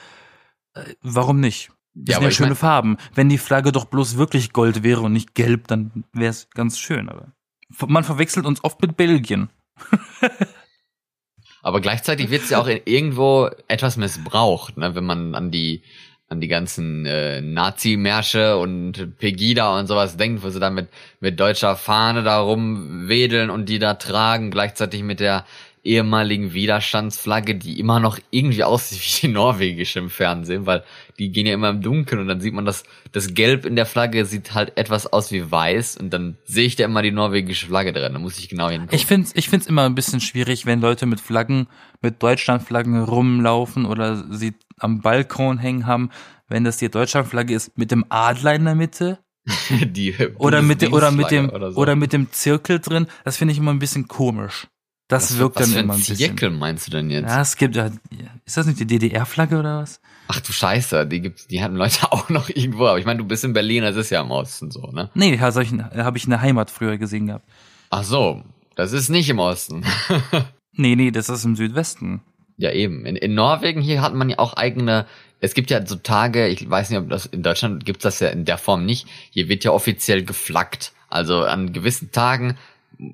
[0.73, 1.73] Äh, warum nicht?
[1.95, 2.97] Das Ja, sind ja schöne mein- Farben.
[3.15, 6.79] Wenn die Flagge doch bloß wirklich Gold wäre und nicht gelb, dann wäre es ganz
[6.79, 7.09] schön.
[7.09, 7.33] Aber
[7.89, 9.51] man verwechselt uns oft mit Belgien.
[11.63, 14.95] Aber gleichzeitig wird es ja auch irgendwo etwas missbraucht, ne?
[14.95, 15.83] wenn man an die
[16.31, 21.41] an die ganzen äh, Nazi-Märsche und Pegida und sowas denkt, wo sie da mit, mit
[21.41, 25.45] deutscher Fahne da rumwedeln und die da tragen, gleichzeitig mit der
[25.83, 30.85] ehemaligen Widerstandsflagge, die immer noch irgendwie aussieht wie die norwegische im Fernsehen, weil
[31.19, 33.87] die gehen ja immer im Dunkeln und dann sieht man das, das Gelb in der
[33.87, 37.67] Flagge sieht halt etwas aus wie weiß und dann sehe ich da immer die norwegische
[37.67, 38.95] Flagge drin, da muss ich genau hingucken.
[38.95, 41.67] Ich find's, ich find's immer ein bisschen schwierig, wenn Leute mit Flaggen,
[42.03, 46.11] mit Deutschlandflaggen rumlaufen oder sie am Balkon hängen haben,
[46.49, 49.19] wenn das die Deutschlandflagge ist mit dem Adler in der Mitte
[49.71, 53.59] die oder mit dem oder mit dem oder, mit dem Zirkel drin, das finde ich
[53.59, 54.67] immer ein bisschen komisch.
[55.11, 56.17] Das Was- wirkt was dann für immer ein bisschen.
[56.17, 57.29] Zirkel meinst du denn jetzt?
[57.29, 57.91] Ja, es gibt ja,
[58.47, 60.01] ist das nicht die DDR-Flagge oder was?
[60.29, 62.87] Ach du Scheiße, die gibt's, die hatten Leute auch noch irgendwo.
[62.87, 65.11] Aber ich meine, du bist in Berlin, das ist ja im Osten so, ne?
[65.15, 67.45] Nee, das habe ich, hab ich in der Heimat früher gesehen gehabt.
[67.91, 68.43] Ach so,
[68.77, 69.85] das ist nicht im Osten.
[70.73, 72.23] Nee, nee, das ist im Südwesten.
[72.57, 73.05] ja eben.
[73.05, 75.05] In, in Norwegen hier hat man ja auch eigene.
[75.41, 78.29] Es gibt ja so Tage, ich weiß nicht, ob das in Deutschland gibt's das ja
[78.29, 79.07] in der Form nicht.
[79.31, 80.93] Hier wird ja offiziell geflaggt.
[81.09, 82.57] Also an gewissen Tagen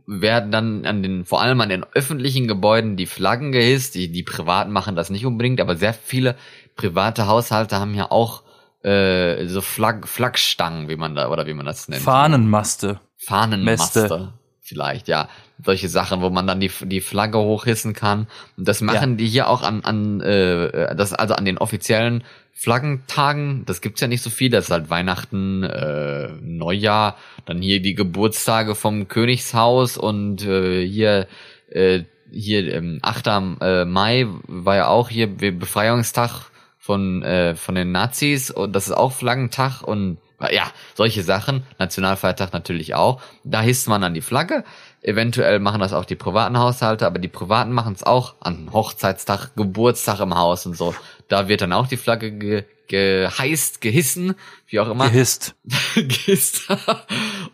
[0.07, 3.95] werden dann an den, vor allem an den öffentlichen Gebäuden die Flaggen gehisst.
[3.95, 6.37] Die, die Privaten machen das nicht unbedingt, aber sehr viele
[6.76, 8.43] private Haushalte haben ja auch
[8.82, 12.03] äh, so Flag, Flaggstangen, wie man da, oder wie man das nennt.
[12.03, 13.01] Fahnenmaste.
[13.16, 14.01] Fahnenmaste.
[14.01, 14.32] Mäste.
[14.61, 15.28] Vielleicht, ja.
[15.64, 18.26] Solche Sachen, wo man dann die, die Flagge hochhissen kann.
[18.57, 22.24] Und das machen die hier auch an, an äh, das also an den offiziellen
[22.57, 23.64] Flaggentagen.
[23.66, 24.50] Das gibt's ja nicht so viel.
[24.50, 31.28] Das ist halt Weihnachten, äh, Neujahr, dann hier die Geburtstage vom Königshaus und äh, hier
[31.70, 33.26] äh, hier ähm, 8.
[33.61, 36.46] Äh, Mai war ja auch hier Be- Befreiungstag
[36.78, 40.18] von äh, von den Nazis und das ist auch Flaggentag und
[40.50, 43.22] ja, solche Sachen, Nationalfeiertag natürlich auch.
[43.44, 44.64] Da hisst man an die Flagge.
[45.00, 49.57] Eventuell machen das auch die privaten Haushalte, aber die privaten machen es auch an Hochzeitstag,
[49.57, 50.94] Geburtstag im Haus und so.
[51.28, 54.36] Da wird dann auch die Flagge ge geheißt, gehissen,
[54.68, 55.10] wie auch immer.
[55.10, 55.56] Gehisst.
[55.96, 56.68] Gehisst.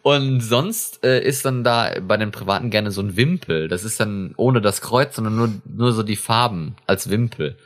[0.03, 3.69] und sonst äh, ist dann da bei den Privaten gerne so ein Wimpel.
[3.69, 7.57] Das ist dann ohne das Kreuz, sondern nur, nur so die Farben als Wimpel.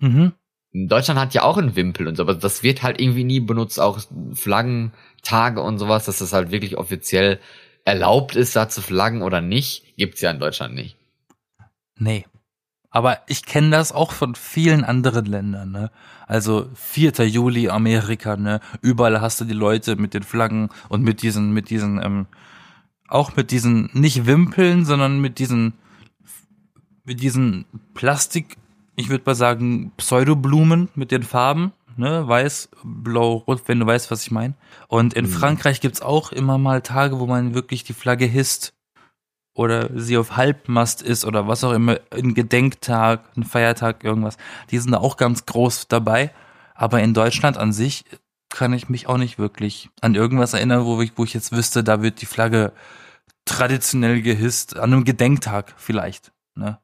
[0.00, 0.32] Mhm.
[0.72, 3.78] Deutschland hat ja auch einen Wimpel und so, aber das wird halt irgendwie nie benutzt,
[3.78, 4.00] auch
[4.32, 7.38] Flaggentage und sowas, dass das halt wirklich offiziell
[7.84, 10.96] erlaubt ist, da zu flaggen oder nicht, gibt's ja in Deutschland nicht.
[11.98, 12.24] Nee.
[12.92, 15.90] Aber ich kenne das auch von vielen anderen Ländern, ne?
[16.26, 17.26] Also 4.
[17.26, 18.60] Juli Amerika, ne?
[18.82, 22.26] Überall hast du die Leute mit den Flaggen und mit diesen, mit diesen, ähm,
[23.08, 25.72] auch mit diesen, nicht Wimpeln, sondern mit diesen,
[27.04, 27.64] mit diesen
[27.94, 28.56] Plastik,
[28.94, 32.28] ich würde mal sagen, Pseudoblumen mit den Farben, ne?
[32.28, 34.52] Weiß, blau, rot, wenn du weißt, was ich meine.
[34.88, 35.30] Und in Mhm.
[35.30, 38.74] Frankreich gibt's auch immer mal Tage, wo man wirklich die Flagge hisst
[39.54, 44.36] oder sie auf Halbmast ist oder was auch immer, ein Gedenktag, ein Feiertag, irgendwas.
[44.70, 46.30] Die sind da auch ganz groß dabei.
[46.74, 48.04] Aber in Deutschland an sich
[48.48, 51.84] kann ich mich auch nicht wirklich an irgendwas erinnern, wo ich, wo ich jetzt wüsste,
[51.84, 52.72] da wird die Flagge
[53.44, 56.32] traditionell gehisst, an einem Gedenktag vielleicht.
[56.54, 56.78] Ne?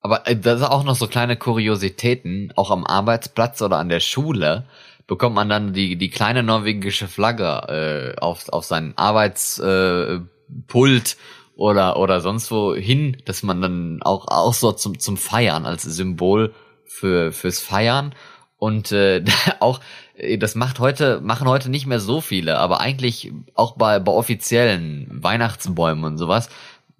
[0.00, 4.00] Aber äh, das ist auch noch so kleine Kuriositäten, auch am Arbeitsplatz oder an der
[4.00, 4.64] Schule
[5.06, 11.16] bekommt man dann die, die kleine norwegische Flagge äh, auf, auf seinen Arbeitspult äh,
[11.56, 15.82] oder, oder sonst wo hin, dass man dann auch, auch so zum, zum Feiern als
[15.82, 18.14] Symbol für, fürs Feiern.
[18.56, 19.24] Und äh,
[19.60, 19.80] auch,
[20.14, 24.12] äh, das macht heute, machen heute nicht mehr so viele, aber eigentlich auch bei, bei
[24.12, 26.48] offiziellen Weihnachtsbäumen und sowas,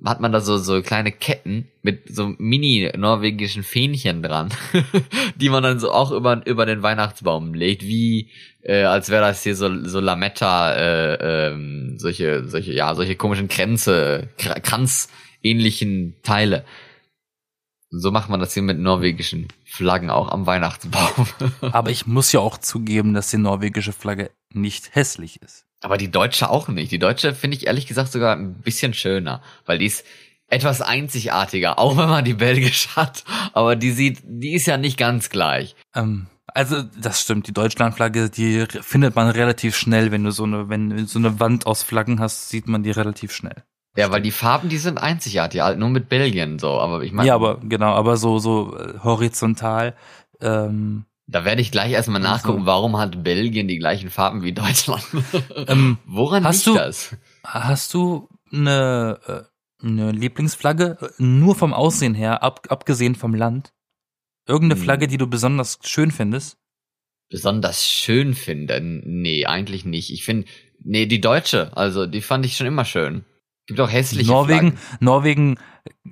[0.04, 4.48] hat man da so, so kleine Ketten mit so mini-norwegischen Fähnchen dran,
[5.36, 8.30] die man dann so auch über, über den Weihnachtsbaum legt, wie
[8.62, 13.48] äh, als wäre das hier so, so Lametta, äh, ähm, solche, solche, ja, solche komischen
[13.48, 16.64] Kränze, Kr Kranz-ähnlichen Teile.
[17.90, 21.26] So macht man das hier mit norwegischen Flaggen auch am Weihnachtsbaum.
[21.72, 25.66] Aber ich muss ja auch zugeben, dass die norwegische Flagge nicht hässlich ist.
[25.82, 26.92] Aber die deutsche auch nicht.
[26.92, 30.04] Die deutsche finde ich ehrlich gesagt sogar ein bisschen schöner, weil die ist
[30.46, 33.24] etwas einzigartiger, auch wenn man die belgisch hat.
[33.52, 35.74] Aber die sieht, die ist ja nicht ganz gleich.
[35.94, 40.68] Ähm, also das stimmt, die Deutschlandflagge, die findet man relativ schnell, wenn du so eine,
[40.68, 43.64] wenn du so eine Wand aus Flaggen hast, sieht man die relativ schnell.
[43.96, 46.80] Ja, weil die Farben, die sind einzigartig, halt nur mit Belgien so.
[46.80, 49.94] Aber ich meine, ja, aber genau, aber so so äh, horizontal.
[50.40, 55.04] Ähm, da werde ich gleich erstmal nachgucken, warum hat Belgien die gleichen Farben wie Deutschland?
[55.68, 57.16] ähm, Woran hast liegt du- das?
[57.44, 59.18] hast du eine,
[59.80, 63.72] äh, eine Lieblingsflagge äh, nur vom Aussehen her, ab, abgesehen vom Land?
[64.46, 64.84] Irgendeine Hm.
[64.84, 66.58] Flagge, die du besonders schön findest?
[67.30, 68.78] besonders schön finde.
[68.82, 70.10] Nee, eigentlich nicht.
[70.12, 70.46] Ich finde,
[70.84, 73.24] nee, die deutsche, also die fand ich schon immer schön.
[73.66, 74.96] Gibt auch hässliche Norwegen, Flaggen.
[75.00, 75.58] Norwegen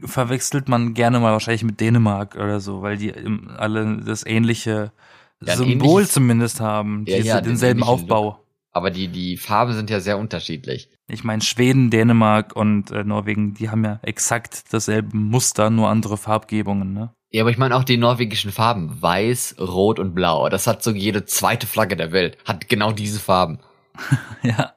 [0.05, 3.13] verwechselt man gerne mal wahrscheinlich mit Dänemark oder so, weil die
[3.57, 4.93] alle das ähnliche
[5.43, 8.45] Ja, Symbol zumindest haben, Ja, diese, ja, den denselben ähnlichen Aufbau.
[8.73, 10.91] Aber die, die Farben sind ja sehr unterschiedlich.
[11.09, 16.17] Ich meine, Schweden, Dänemark und äh, Norwegen, die haben ja exakt dasselbe Muster, nur andere
[16.17, 17.13] Farbgebungen, ne?
[17.33, 19.01] Ja, aber ich meine auch die norwegischen Farben.
[19.01, 20.49] Weiß, Rot und Blau.
[20.49, 22.39] Das hat so jede zweite Flagge der Welt.
[22.45, 23.61] Hat genau diese Farben.
[24.43, 24.75] Ja.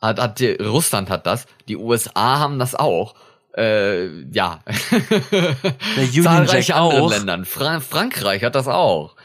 [0.00, 1.46] Hat, hat Russland hat das.
[1.68, 3.14] Die USA haben das auch.
[3.56, 4.60] Äh, ja.
[5.96, 7.10] Der Zahlreiche auch.
[7.10, 7.44] Ländern.
[7.44, 9.16] Fra Frankreich hat das auch.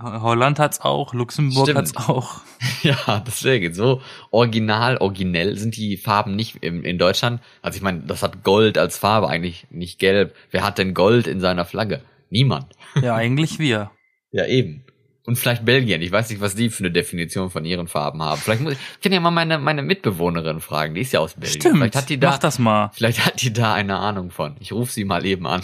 [0.00, 1.78] Holland hat's auch, Luxemburg Stimmt.
[1.78, 2.40] hat's auch.
[2.82, 3.74] Ja, deswegen.
[3.74, 7.40] So original, originell sind die Farben nicht in, in Deutschland.
[7.62, 10.34] Also ich meine, das hat Gold als Farbe, eigentlich nicht gelb.
[10.50, 12.02] Wer hat denn Gold in seiner Flagge?
[12.30, 12.66] Niemand.
[13.00, 13.90] Ja, eigentlich wir.
[14.30, 14.84] Ja, eben.
[15.28, 16.00] Und vielleicht Belgien.
[16.00, 18.40] Ich weiß nicht, was die für eine Definition von ihren Farben haben.
[18.40, 20.94] Vielleicht muss ich, ich kann ja mal meine, meine Mitbewohnerin fragen.
[20.94, 21.60] Die ist ja aus Belgien.
[21.60, 21.76] Stimmt.
[21.76, 22.90] Vielleicht hat die da, Mach das mal.
[22.94, 24.56] vielleicht hat die da eine Ahnung von.
[24.58, 25.60] Ich rufe sie mal eben an.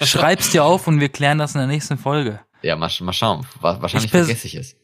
[0.00, 2.40] Schreib's dir auf und wir klären das in der nächsten Folge.
[2.62, 3.46] ja, mal, mal schauen.
[3.60, 4.76] Wa- Wahrscheinlich Ich vergesse ich es.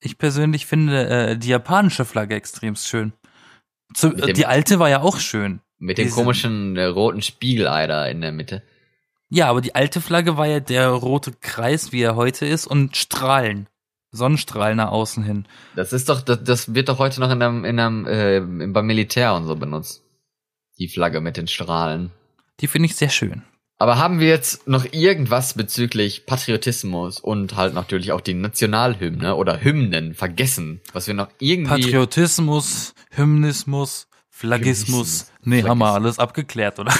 [0.00, 3.14] Ich persönlich finde äh, die japanische Flagge extremst schön.
[3.94, 5.60] Zu, dem- die alte war ja auch schön.
[5.78, 8.62] Mit dem Diese- komischen äh, roten Spiegelei da in der Mitte.
[9.34, 12.96] Ja, aber die alte Flagge war ja der rote Kreis, wie er heute ist, und
[12.96, 13.66] Strahlen.
[14.12, 15.46] Sonnenstrahlen nach außen hin.
[15.74, 18.86] Das ist doch, das, das wird doch heute noch in einem, in einem, äh, beim
[18.86, 20.04] Militär und so benutzt.
[20.78, 22.12] Die Flagge mit den Strahlen.
[22.60, 23.42] Die finde ich sehr schön.
[23.76, 29.64] Aber haben wir jetzt noch irgendwas bezüglich Patriotismus und halt natürlich auch die Nationalhymne oder
[29.64, 35.32] Hymnen vergessen, was wir noch irgendwie Patriotismus, Hymnismus, Flaggismus.
[35.42, 36.04] Nee, haben wir Flaggismus.
[36.04, 36.94] alles abgeklärt, oder?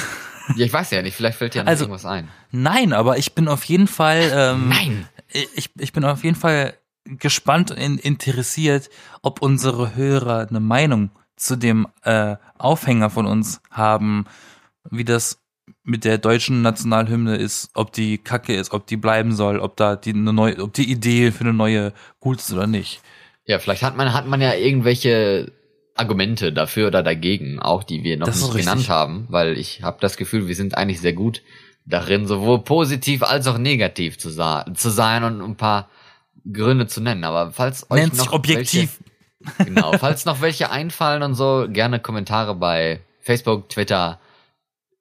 [0.56, 2.28] Ja, ich weiß ja nicht, vielleicht fällt dir Also- irgendwas ein.
[2.50, 4.30] Nein, aber ich bin auf jeden Fall.
[4.34, 5.08] Ähm, Nein!
[5.56, 6.74] Ich, ich bin auf jeden Fall
[7.04, 8.88] gespannt und in- interessiert,
[9.22, 14.26] ob unsere Hörer eine Meinung zu dem äh, Aufhänger von uns haben,
[14.90, 15.40] wie das
[15.82, 19.96] mit der deutschen Nationalhymne ist, ob die Kacke ist, ob die bleiben soll, ob da
[19.96, 23.00] die eine neue, ob die Idee für eine neue gut ist oder nicht.
[23.46, 25.52] Ja, vielleicht hat man, hat man ja irgendwelche
[25.94, 29.98] Argumente dafür oder dagegen, auch die wir noch Das nicht genannt haben, weil ich habe
[30.00, 31.42] das Gefühl, wir sind eigentlich sehr gut
[31.86, 35.88] darin, sowohl positiv als auch negativ zu, zu sein und ein paar
[36.50, 37.24] Gründe zu nennen.
[37.24, 38.98] Aber falls euch Nennt noch sich objektiv.
[39.40, 44.18] Welche, genau, falls noch welche einfallen und so, gerne Kommentare bei Facebook, Twitter,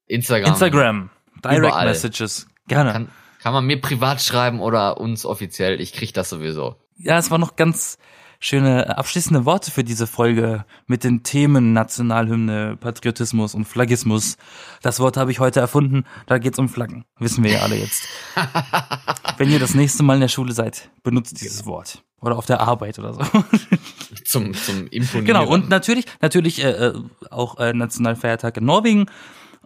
[0.06, 0.52] Instagram.
[0.52, 1.10] Instagram,
[1.44, 1.88] Direct Überall.
[1.88, 2.92] Messages, gerne.
[2.92, 3.10] Kann,
[3.42, 5.82] kann man mir privat schreiben oder uns offiziell.
[5.82, 6.76] Ich krieg das sowieso.
[6.98, 7.98] Ja, es war noch ganz
[8.44, 14.36] schöne abschließende Worte für diese Folge mit den Themen Nationalhymne, Patriotismus und Flaggismus.
[14.82, 16.04] Das Wort habe ich heute erfunden.
[16.26, 17.06] Da geht's um Flaggen.
[17.20, 18.06] Wissen wir ja alle jetzt.
[19.38, 22.04] Wenn ihr das nächste Mal in der Schule seid, benutzt dieses Wort.
[22.20, 23.22] Oder auf der Arbeit oder so.
[24.26, 25.26] Zum, zum Imponieren.
[25.26, 25.48] genau.
[25.48, 26.94] Und natürlich, natürlich äh, äh,
[27.30, 29.06] auch äh, Nationalfeiertag in Norwegen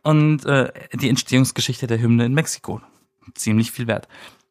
[0.03, 2.81] und äh, die Entstehungsgeschichte der Hymne in Mexiko.
[3.33, 4.07] Ziemlich viel wert.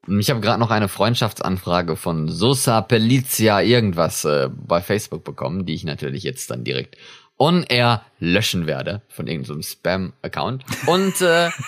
[0.09, 5.74] Ich habe gerade noch eine Freundschaftsanfrage von Sosa Pelizia irgendwas äh, bei Facebook bekommen, die
[5.74, 6.96] ich natürlich jetzt dann direkt
[7.38, 10.64] on air löschen werde von irgendeinem Spam-Account.
[10.86, 11.50] Und äh,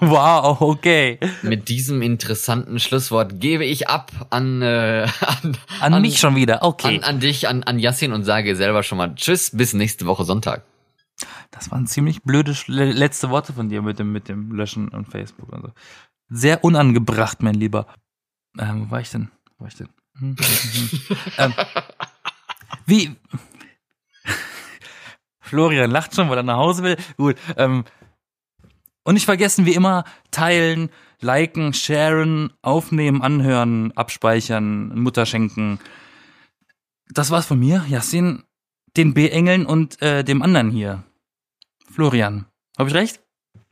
[0.00, 1.18] Wow, okay.
[1.42, 6.62] mit diesem interessanten Schlusswort gebe ich ab an äh, an, An, mich schon wieder.
[6.62, 6.98] Okay.
[6.98, 10.24] an, an dich, an, an Yassin und sage selber schon mal Tschüss, bis nächste Woche
[10.24, 10.64] Sonntag.
[11.52, 15.52] Das waren ziemlich blöde letzte Worte von dir mit dem, mit dem Löschen und Facebook
[15.52, 15.68] und so.
[16.36, 17.86] Sehr unangebracht, mein Lieber.
[18.58, 19.30] Ähm, wo war ich denn?
[19.56, 19.88] Wo war ich denn?
[20.18, 21.16] Hm, hm, hm, hm.
[21.38, 21.54] ähm,
[22.86, 23.16] wie?
[25.40, 26.96] Florian lacht schon, weil er nach Hause will.
[27.16, 27.36] Gut.
[27.56, 27.84] Ähm,
[29.04, 35.78] und nicht vergessen, wie immer, teilen, liken, sharen, aufnehmen, anhören, abspeichern, Mutter schenken.
[37.10, 38.42] Das war's von mir, Yassin,
[38.96, 41.04] den B-Engeln und äh, dem anderen hier.
[41.88, 42.46] Florian.
[42.76, 43.23] Habe ich recht?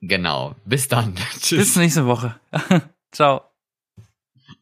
[0.03, 0.57] Genau.
[0.65, 1.15] Bis dann.
[1.33, 1.77] Bis Tschüss.
[1.77, 2.39] nächste Woche.
[3.13, 3.43] Ciao.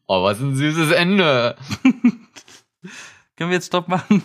[0.07, 1.55] Oh, was ein süßes Ende.
[3.35, 4.21] Können wir jetzt Stopp machen?